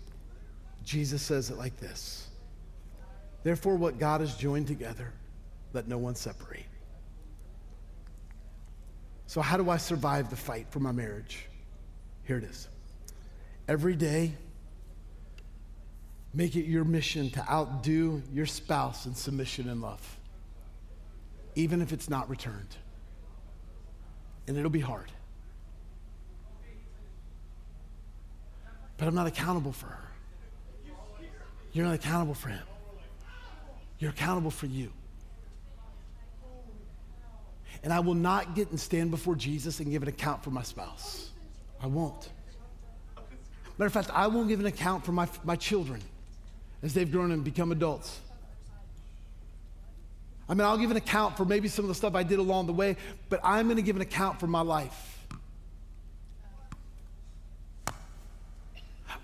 [0.82, 2.26] Jesus says it like this
[3.44, 5.12] Therefore, what God has joined together,
[5.72, 6.66] let no one separate.
[9.28, 11.46] So, how do I survive the fight for my marriage?
[12.24, 12.66] Here it is.
[13.68, 14.32] Every day,
[16.34, 20.18] Make it your mission to outdo your spouse in submission and love,
[21.54, 22.76] even if it's not returned.
[24.46, 25.10] And it'll be hard.
[28.98, 30.08] But I'm not accountable for her.
[31.72, 32.62] You're not accountable for him.
[33.98, 34.92] You're accountable for you.
[37.82, 40.62] And I will not get and stand before Jesus and give an account for my
[40.62, 41.30] spouse.
[41.80, 42.28] I won't.
[43.78, 46.00] Matter of fact, I won't give an account for my, my children
[46.82, 48.20] as they've grown and become adults.
[50.48, 52.66] I mean, I'll give an account for maybe some of the stuff I did along
[52.66, 52.96] the way,
[53.28, 55.26] but I'm going to give an account for my life.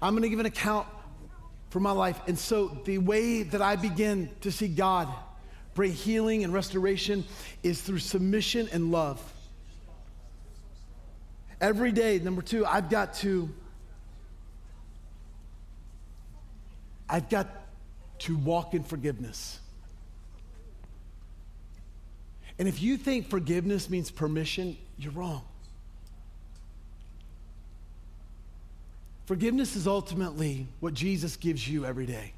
[0.03, 0.87] I'm going to give an account
[1.71, 2.21] for my life.
[2.27, 5.09] And so the way that I begin to see God
[5.75, 7.25] bring healing and restoration
[7.63, 9.21] is through submission and love.
[11.61, 13.49] Every day, number two, I've got to
[17.09, 17.49] I've got
[18.21, 19.59] to walk in forgiveness.
[22.59, 25.43] And if you think forgiveness means permission, you're wrong.
[29.27, 32.33] Forgiveness is ultimately what Jesus gives you every day.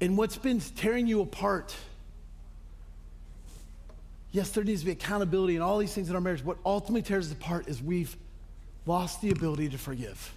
[0.00, 1.74] And what's been tearing you apart,
[4.32, 6.44] yes, there needs to be accountability and all these things in our marriage.
[6.44, 8.14] What ultimately tears us apart is we've
[8.86, 10.32] lost the ability to forgive.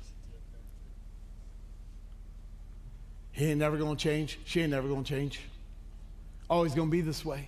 [3.32, 4.40] He ain't never gonna change.
[4.46, 5.40] She ain't never gonna change.
[6.50, 7.48] Always gonna be this way.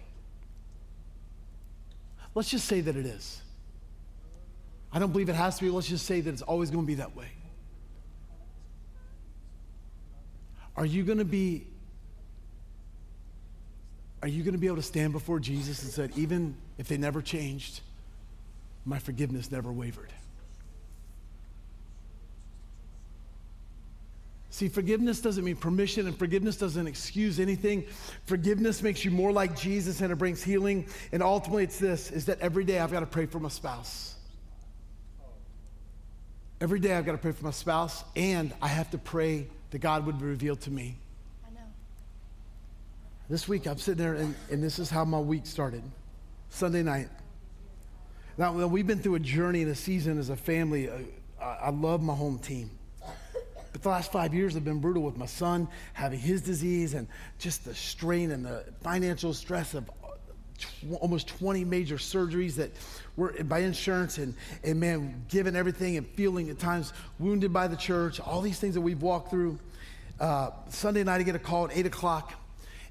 [2.34, 3.42] Let's just say that it is.
[4.94, 5.70] I don't believe it has to be.
[5.70, 7.28] Let's just say that it's always gonna be that way.
[10.78, 11.68] Are you gonna be
[14.22, 16.98] are you going to be able to stand before Jesus and say, even if they
[16.98, 17.82] never changed,
[18.86, 20.14] my forgiveness never wavered?
[24.62, 27.84] See, forgiveness doesn't mean permission, and forgiveness doesn't excuse anything.
[28.26, 30.86] Forgiveness makes you more like Jesus, and it brings healing.
[31.12, 34.14] And ultimately, it's this: is that every day I've got to pray for my spouse.
[36.62, 39.80] Every day I've got to pray for my spouse, and I have to pray that
[39.80, 40.96] God would reveal to me.
[41.44, 41.66] I know.
[43.32, 45.82] This week I'm sitting there, and, and this is how my week started.
[46.50, 47.10] Sunday night.
[48.38, 50.88] Now, we've been through a journey and a season as a family.
[50.88, 50.98] Uh,
[51.42, 52.70] I love my home team.
[53.72, 57.08] But the last five years have been brutal with my son having his disease and
[57.40, 59.90] just the strain and the financial stress of
[61.00, 62.72] almost 20 major surgeries that
[63.16, 67.76] were by insurance and, and man, given everything and feeling at times wounded by the
[67.76, 69.58] church, all these things that we've walked through.
[70.20, 72.34] Uh, Sunday night, I get a call at 8 o'clock,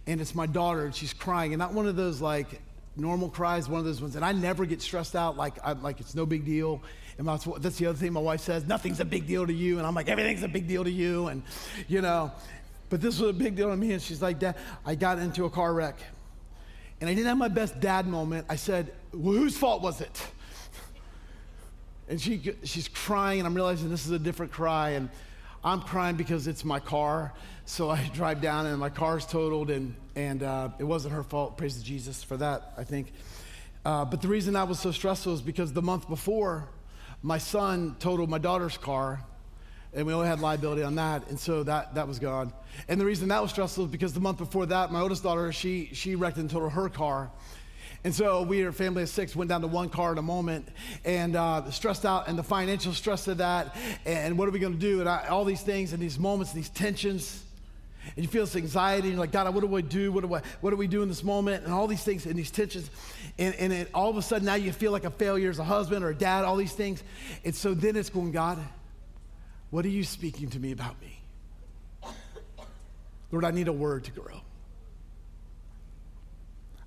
[0.07, 2.61] and it's my daughter, and she's crying, and not one of those like
[2.97, 4.17] normal cries, one of those ones.
[4.17, 6.83] And I never get stressed out like, I'm, like it's no big deal.
[7.21, 9.77] And that's, the other thing my wife says, nothing's a big deal to you.
[9.77, 11.27] And I'm like, everything's a big deal to you.
[11.27, 11.43] And,
[11.87, 12.33] you know,
[12.89, 13.93] but this was a big deal to me.
[13.93, 14.57] And she's like, Dad,
[14.87, 15.99] I got into a car wreck.
[16.99, 18.47] And I didn't have my best dad moment.
[18.49, 20.29] I said, well, whose fault was it?
[22.09, 24.93] And she, she's crying, and I'm realizing this is a different cry.
[24.93, 25.11] And
[25.63, 27.35] I'm crying because it's my car.
[27.67, 31.59] So I drive down, and my car's totaled, and, and uh, it wasn't her fault.
[31.59, 33.13] Praise Jesus for that, I think.
[33.85, 36.67] Uh, but the reason that was so stressful is because the month before,
[37.23, 39.21] my son totaled my daughter's car,
[39.93, 42.53] and we only had liability on that, and so that, that was gone.
[42.89, 45.53] And the reason that was stressful is because the month before that, my oldest daughter,
[45.53, 47.31] she, she wrecked and totaled her car.
[48.03, 50.67] And so we, a family of six, went down to one car in a moment
[51.05, 53.77] and uh, stressed out and the financial stress of that.
[54.07, 55.01] And what are we going to do?
[55.01, 57.45] And I, all these things and these moments, these tensions.
[58.17, 60.13] And you feel this anxiety, and you're like, God, what do I do?
[60.13, 61.65] What do, I, what do we do in this moment?
[61.65, 62.91] And all these things and these tensions.
[63.39, 65.65] And, and it, all of a sudden, now you feel like a failure as a
[65.65, 67.03] husband or a dad, all these things.
[67.45, 68.59] And so then it's going, God,
[69.71, 71.21] what are you speaking to me about me?
[73.31, 74.41] Lord, I need a word to grow.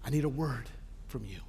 [0.06, 0.66] I need a word
[1.08, 1.40] from you.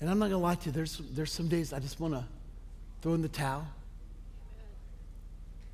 [0.00, 2.14] And I'm not going to lie to you, there's, there's some days I just want
[2.14, 2.24] to
[3.00, 3.66] throw in the towel.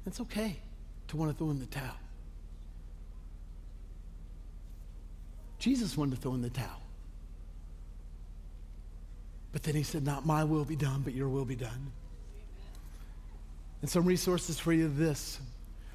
[0.07, 0.57] It's okay
[1.09, 1.97] to want to throw in the towel.
[5.59, 6.83] Jesus wanted to throw in the towel.
[9.53, 11.93] But then he said, Not my will be done, but your will be done.
[13.81, 15.39] And some resources for you this.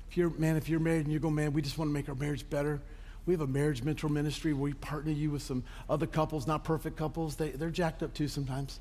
[0.10, 2.10] If you're, man, if you're married and you go, man, we just want to make
[2.10, 2.82] our marriage better.
[3.26, 6.64] We have a marriage mentor ministry where we partner you with some other couples, not
[6.64, 7.36] perfect couples.
[7.36, 8.80] They, they're jacked up too sometimes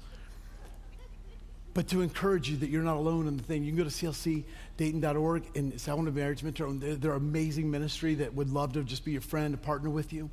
[1.74, 3.62] but to encourage you that you're not alone in the thing.
[3.62, 6.72] You can go to clcdayton.org and say, I want a marriage mentor.
[6.72, 10.12] They're, they're amazing ministry that would love to just be your friend, to partner with
[10.12, 10.30] you.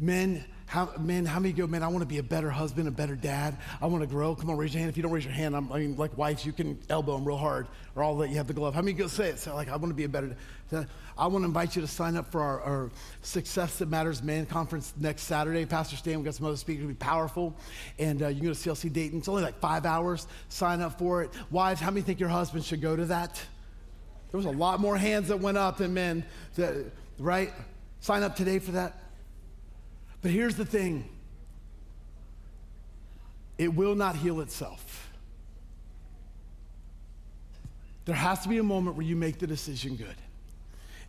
[0.00, 2.90] Men, how, men, how many go, man, I want to be a better husband, a
[2.92, 3.56] better dad.
[3.80, 4.34] I want to grow.
[4.34, 4.90] Come on, raise your hand.
[4.90, 7.24] If you don't raise your hand, I'm, i mean, like wives, you can elbow them
[7.24, 8.74] real hard, or I'll you have the glove.
[8.74, 9.38] How many go say it?
[9.38, 10.36] Say, like, I want to be a better
[11.16, 12.90] I want to invite you to sign up for our, our
[13.22, 15.64] Success That Matters Man Conference next Saturday.
[15.64, 16.82] Pastor Stan, we've got some other speakers.
[16.82, 17.56] It'll be powerful.
[17.98, 19.18] And uh, you can go to CLC Dayton.
[19.18, 20.26] It's only like five hours.
[20.48, 21.30] Sign up for it.
[21.50, 23.40] Wives, how many think your husband should go to that?
[24.30, 26.24] There was a lot more hands that went up than men,
[26.56, 27.50] that, right?
[28.00, 28.94] Sign up today for that.
[30.22, 31.08] But here's the thing
[33.56, 35.10] it will not heal itself.
[38.04, 40.16] There has to be a moment where you make the decision good.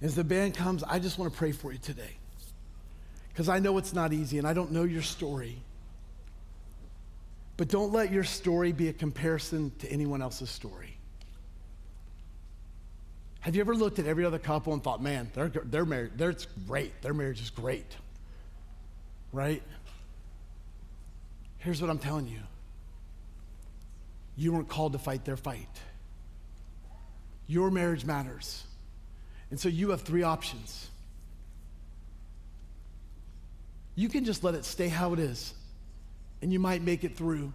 [0.02, 2.18] As the band comes, I just want to pray for you today.
[3.30, 5.62] Because I know it's not easy and I don't know your story.
[7.56, 10.98] But don't let your story be a comparison to anyone else's story.
[13.42, 16.32] Have you ever looked at every other couple and thought, man, they're, they're married, they're,
[16.32, 17.96] it's great, their marriage is great,
[19.32, 19.62] right?
[21.58, 22.40] Here's what I'm telling you
[24.36, 25.68] you weren't called to fight their fight.
[27.46, 28.64] Your marriage matters.
[29.52, 30.88] And so you have three options.
[33.96, 35.54] You can just let it stay how it is,
[36.42, 37.52] and you might make it through.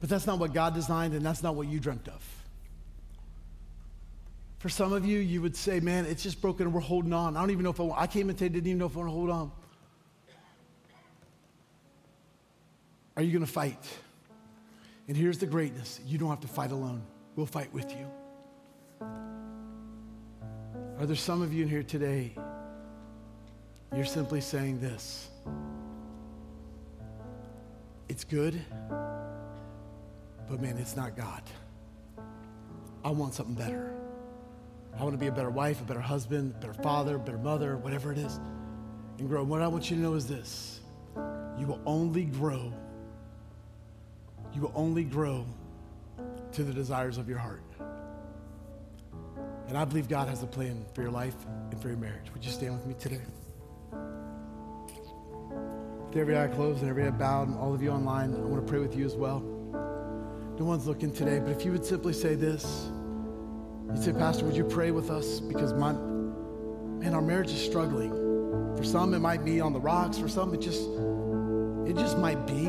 [0.00, 2.35] But that's not what God designed, and that's not what you dreamt of.
[4.58, 7.36] For some of you, you would say, Man, it's just broken and we're holding on.
[7.36, 9.00] I don't even know if I want, I came and didn't even know if I
[9.00, 9.52] want to hold on.
[13.16, 13.82] Are you going to fight?
[15.08, 17.02] And here's the greatness you don't have to fight alone,
[17.34, 18.06] we'll fight with you.
[20.98, 22.32] Are there some of you in here today?
[23.94, 25.28] You're simply saying this
[28.08, 28.60] it's good,
[30.48, 31.42] but man, it's not God.
[33.04, 33.94] I want something better.
[34.98, 37.38] I want to be a better wife, a better husband, a better father, a better
[37.38, 38.40] mother, whatever it is,
[39.18, 39.42] and grow.
[39.42, 40.80] And what I want you to know is this
[41.58, 42.72] you will only grow,
[44.54, 45.44] you will only grow
[46.52, 47.62] to the desires of your heart.
[49.68, 51.34] And I believe God has a plan for your life
[51.70, 52.32] and for your marriage.
[52.32, 53.20] Would you stand with me today?
[56.08, 58.64] With every eye closed and every head bowed, and all of you online, I want
[58.64, 59.40] to pray with you as well.
[59.40, 62.90] No one's looking today, but if you would simply say this,
[63.88, 65.40] you'd say, Pastor, would you pray with us?
[65.40, 68.10] Because my, man, our marriage is struggling.
[68.76, 70.18] For some, it might be on the rocks.
[70.18, 70.82] For some, it just,
[71.86, 72.68] it just might be,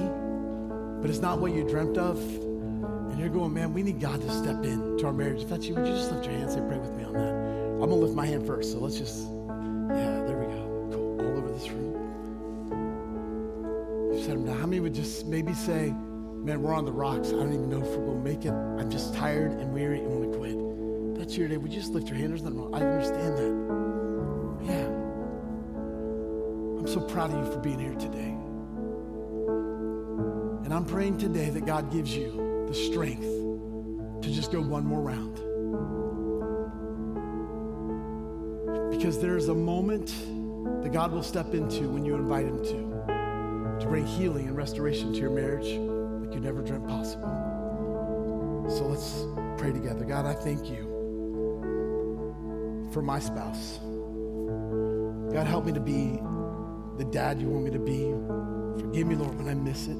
[1.02, 2.18] but it's not what you dreamt of.
[2.20, 5.42] And you're going, man, we need God to step in to our marriage.
[5.42, 7.14] If that's you, would you just lift your hand and say, pray with me on
[7.14, 7.34] that?
[7.82, 8.72] I'm to lift my hand first.
[8.72, 9.28] So let's just,
[9.90, 10.90] yeah, there we go.
[10.92, 11.20] Cool.
[11.22, 11.94] All over this room.
[14.14, 14.54] You said them now.
[14.54, 15.94] How many would just maybe say,
[16.48, 17.30] man, we're on the rocks.
[17.30, 18.52] I don't even know if we're to make it.
[18.52, 20.67] I'm just tired and weary and want to quit.
[21.28, 21.58] That's your day.
[21.58, 22.30] Would you just lift your hand?
[22.30, 22.74] There's nothing wrong.
[22.74, 24.72] I understand that.
[24.72, 24.88] Yeah.
[26.80, 28.34] I'm so proud of you for being here today.
[30.64, 33.28] And I'm praying today that God gives you the strength
[34.22, 35.36] to just go one more round.
[38.90, 40.08] Because there's a moment
[40.82, 45.12] that God will step into when you invite Him to, to bring healing and restoration
[45.12, 45.78] to your marriage
[46.26, 47.28] like you never dreamt possible.
[48.70, 49.26] So let's
[49.62, 50.06] pray together.
[50.06, 50.87] God, I thank you
[52.98, 53.78] for my spouse.
[55.32, 56.20] God, help me to be
[56.98, 58.12] the dad you want me to be.
[58.82, 60.00] Forgive me, Lord, when I miss it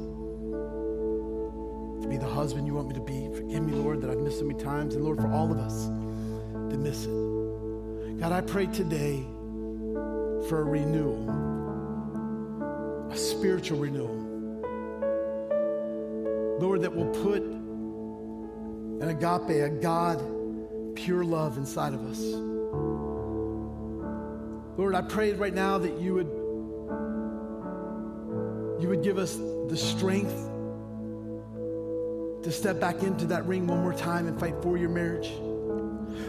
[2.02, 3.30] to be the husband you want me to be.
[3.36, 4.96] Forgive me, Lord, that I've missed so many times.
[4.96, 5.86] And Lord, for all of us
[6.72, 8.20] to miss it.
[8.20, 9.24] God, I pray today
[10.50, 11.30] for a renewal,
[13.12, 14.18] a spiritual renewal.
[16.60, 20.18] Lord, that will put an agape, a God,
[20.96, 22.57] pure love inside of us.
[24.78, 26.32] Lord, I pray right now that you would
[28.80, 30.36] you would give us the strength
[32.44, 35.32] to step back into that ring one more time and fight for your marriage.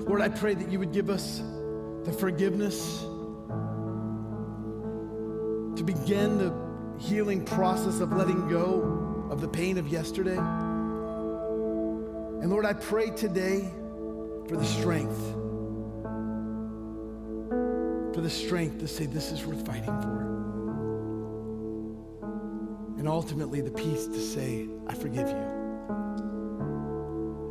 [0.08, 1.42] Lord, I pray that you would give us
[2.04, 3.00] the forgiveness
[5.76, 6.52] to begin the
[6.98, 10.38] healing process of letting go of the pain of yesterday.
[12.40, 13.70] And Lord, I pray today
[14.48, 15.20] for the strength,
[18.18, 20.22] for the strength to say, this is worth fighting for.
[22.98, 25.46] And ultimately, the peace to say, I forgive you.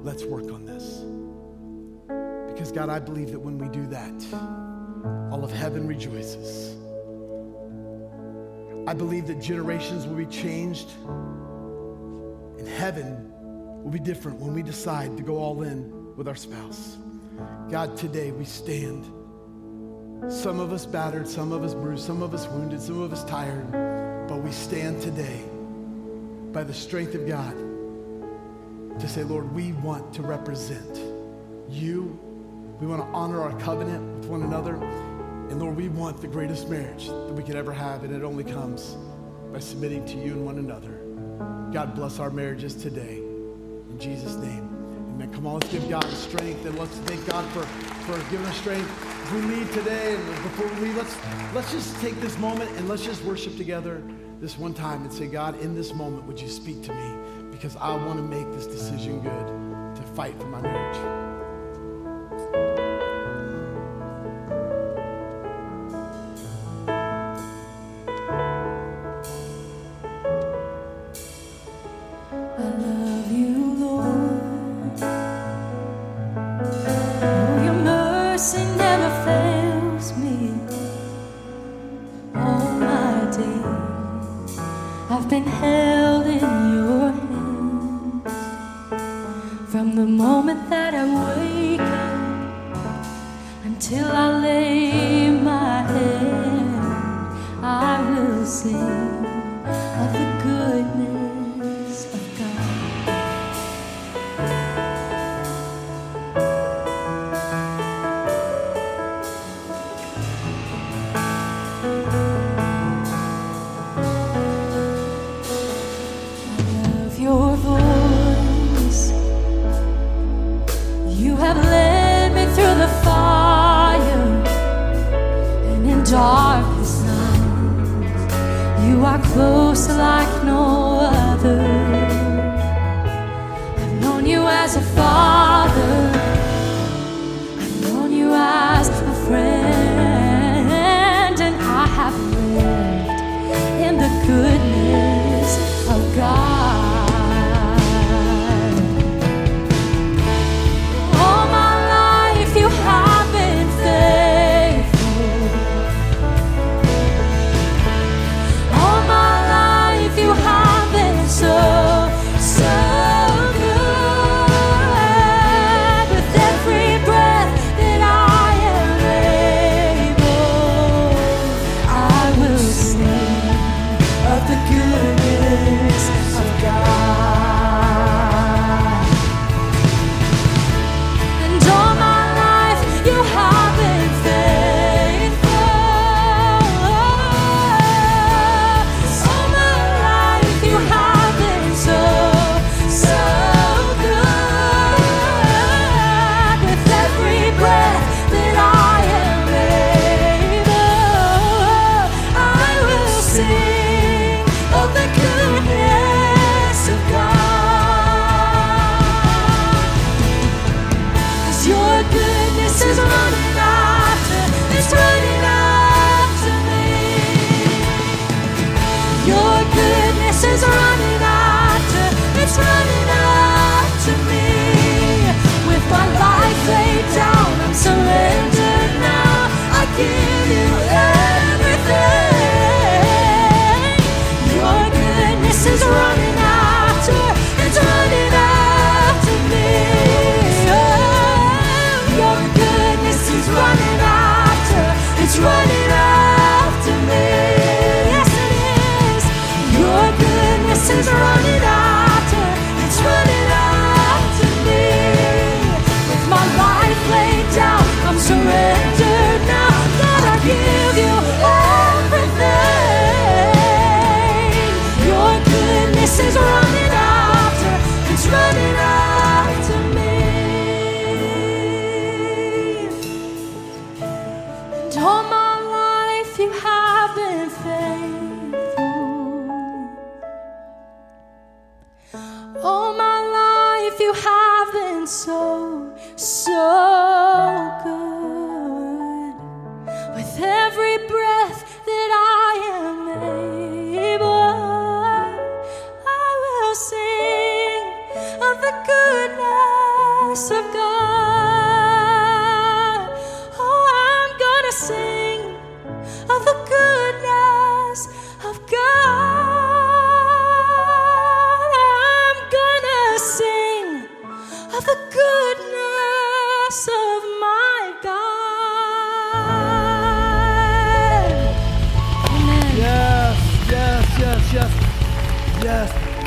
[0.03, 1.05] Let's work on this.
[2.51, 6.75] Because, God, I believe that when we do that, all of heaven rejoices.
[8.87, 10.89] I believe that generations will be changed
[12.57, 13.31] and heaven
[13.85, 16.97] will be different when we decide to go all in with our spouse.
[17.71, 19.05] God, today we stand.
[20.29, 23.23] Some of us battered, some of us bruised, some of us wounded, some of us
[23.23, 23.71] tired,
[24.27, 25.41] but we stand today
[26.51, 27.55] by the strength of God
[28.99, 30.99] to say, Lord, we want to represent
[31.69, 32.19] you.
[32.81, 34.75] We want to honor our covenant with one another.
[34.75, 38.43] And Lord, we want the greatest marriage that we could ever have, and it only
[38.43, 38.97] comes
[39.53, 40.99] by submitting to you and one another.
[41.71, 43.17] God bless our marriages today.
[43.17, 44.67] In Jesus' name.
[45.13, 45.31] Amen.
[45.31, 47.61] Come on, let's give God strength and let's thank God for,
[48.11, 51.17] for giving us strength we leave today and before we leave, let's,
[51.53, 54.01] let's just take this moment and let's just worship together
[54.39, 57.49] this one time and say, God, in this moment, would you speak to me?
[57.51, 61.26] Because I want to make this decision good to fight for my marriage.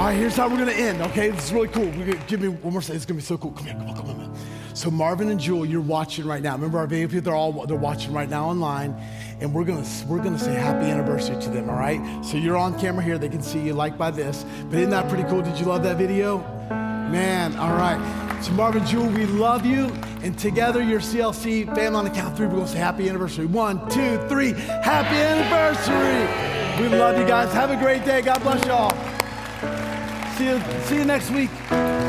[0.01, 1.28] All right, here's how we're gonna end, okay?
[1.28, 1.84] This is really cool.
[1.84, 2.96] We're gonna, give me one more second.
[2.96, 3.51] It's gonna be so cool.
[3.51, 4.34] Come here, come on, come on, man.
[4.72, 6.55] So Marvin and Jewel, you're watching right now.
[6.55, 8.98] Remember our VIP, they're all they're watching right now online.
[9.42, 12.01] And we're gonna we're gonna say happy anniversary to them, all right?
[12.24, 14.46] So you're on camera here, they can see you like by this.
[14.70, 15.42] But isn't that pretty cool?
[15.42, 16.38] Did you love that video?
[16.70, 18.42] Man, all right.
[18.42, 19.84] So Marvin Jewel, we love you.
[20.22, 23.44] And together, your CLC family on the count three, we're gonna say happy anniversary.
[23.44, 26.82] One, two, three, happy anniversary.
[26.82, 27.53] We love you guys.
[27.53, 28.22] Have a great day.
[28.22, 29.09] God bless y'all.
[30.41, 31.99] See you, see you next week.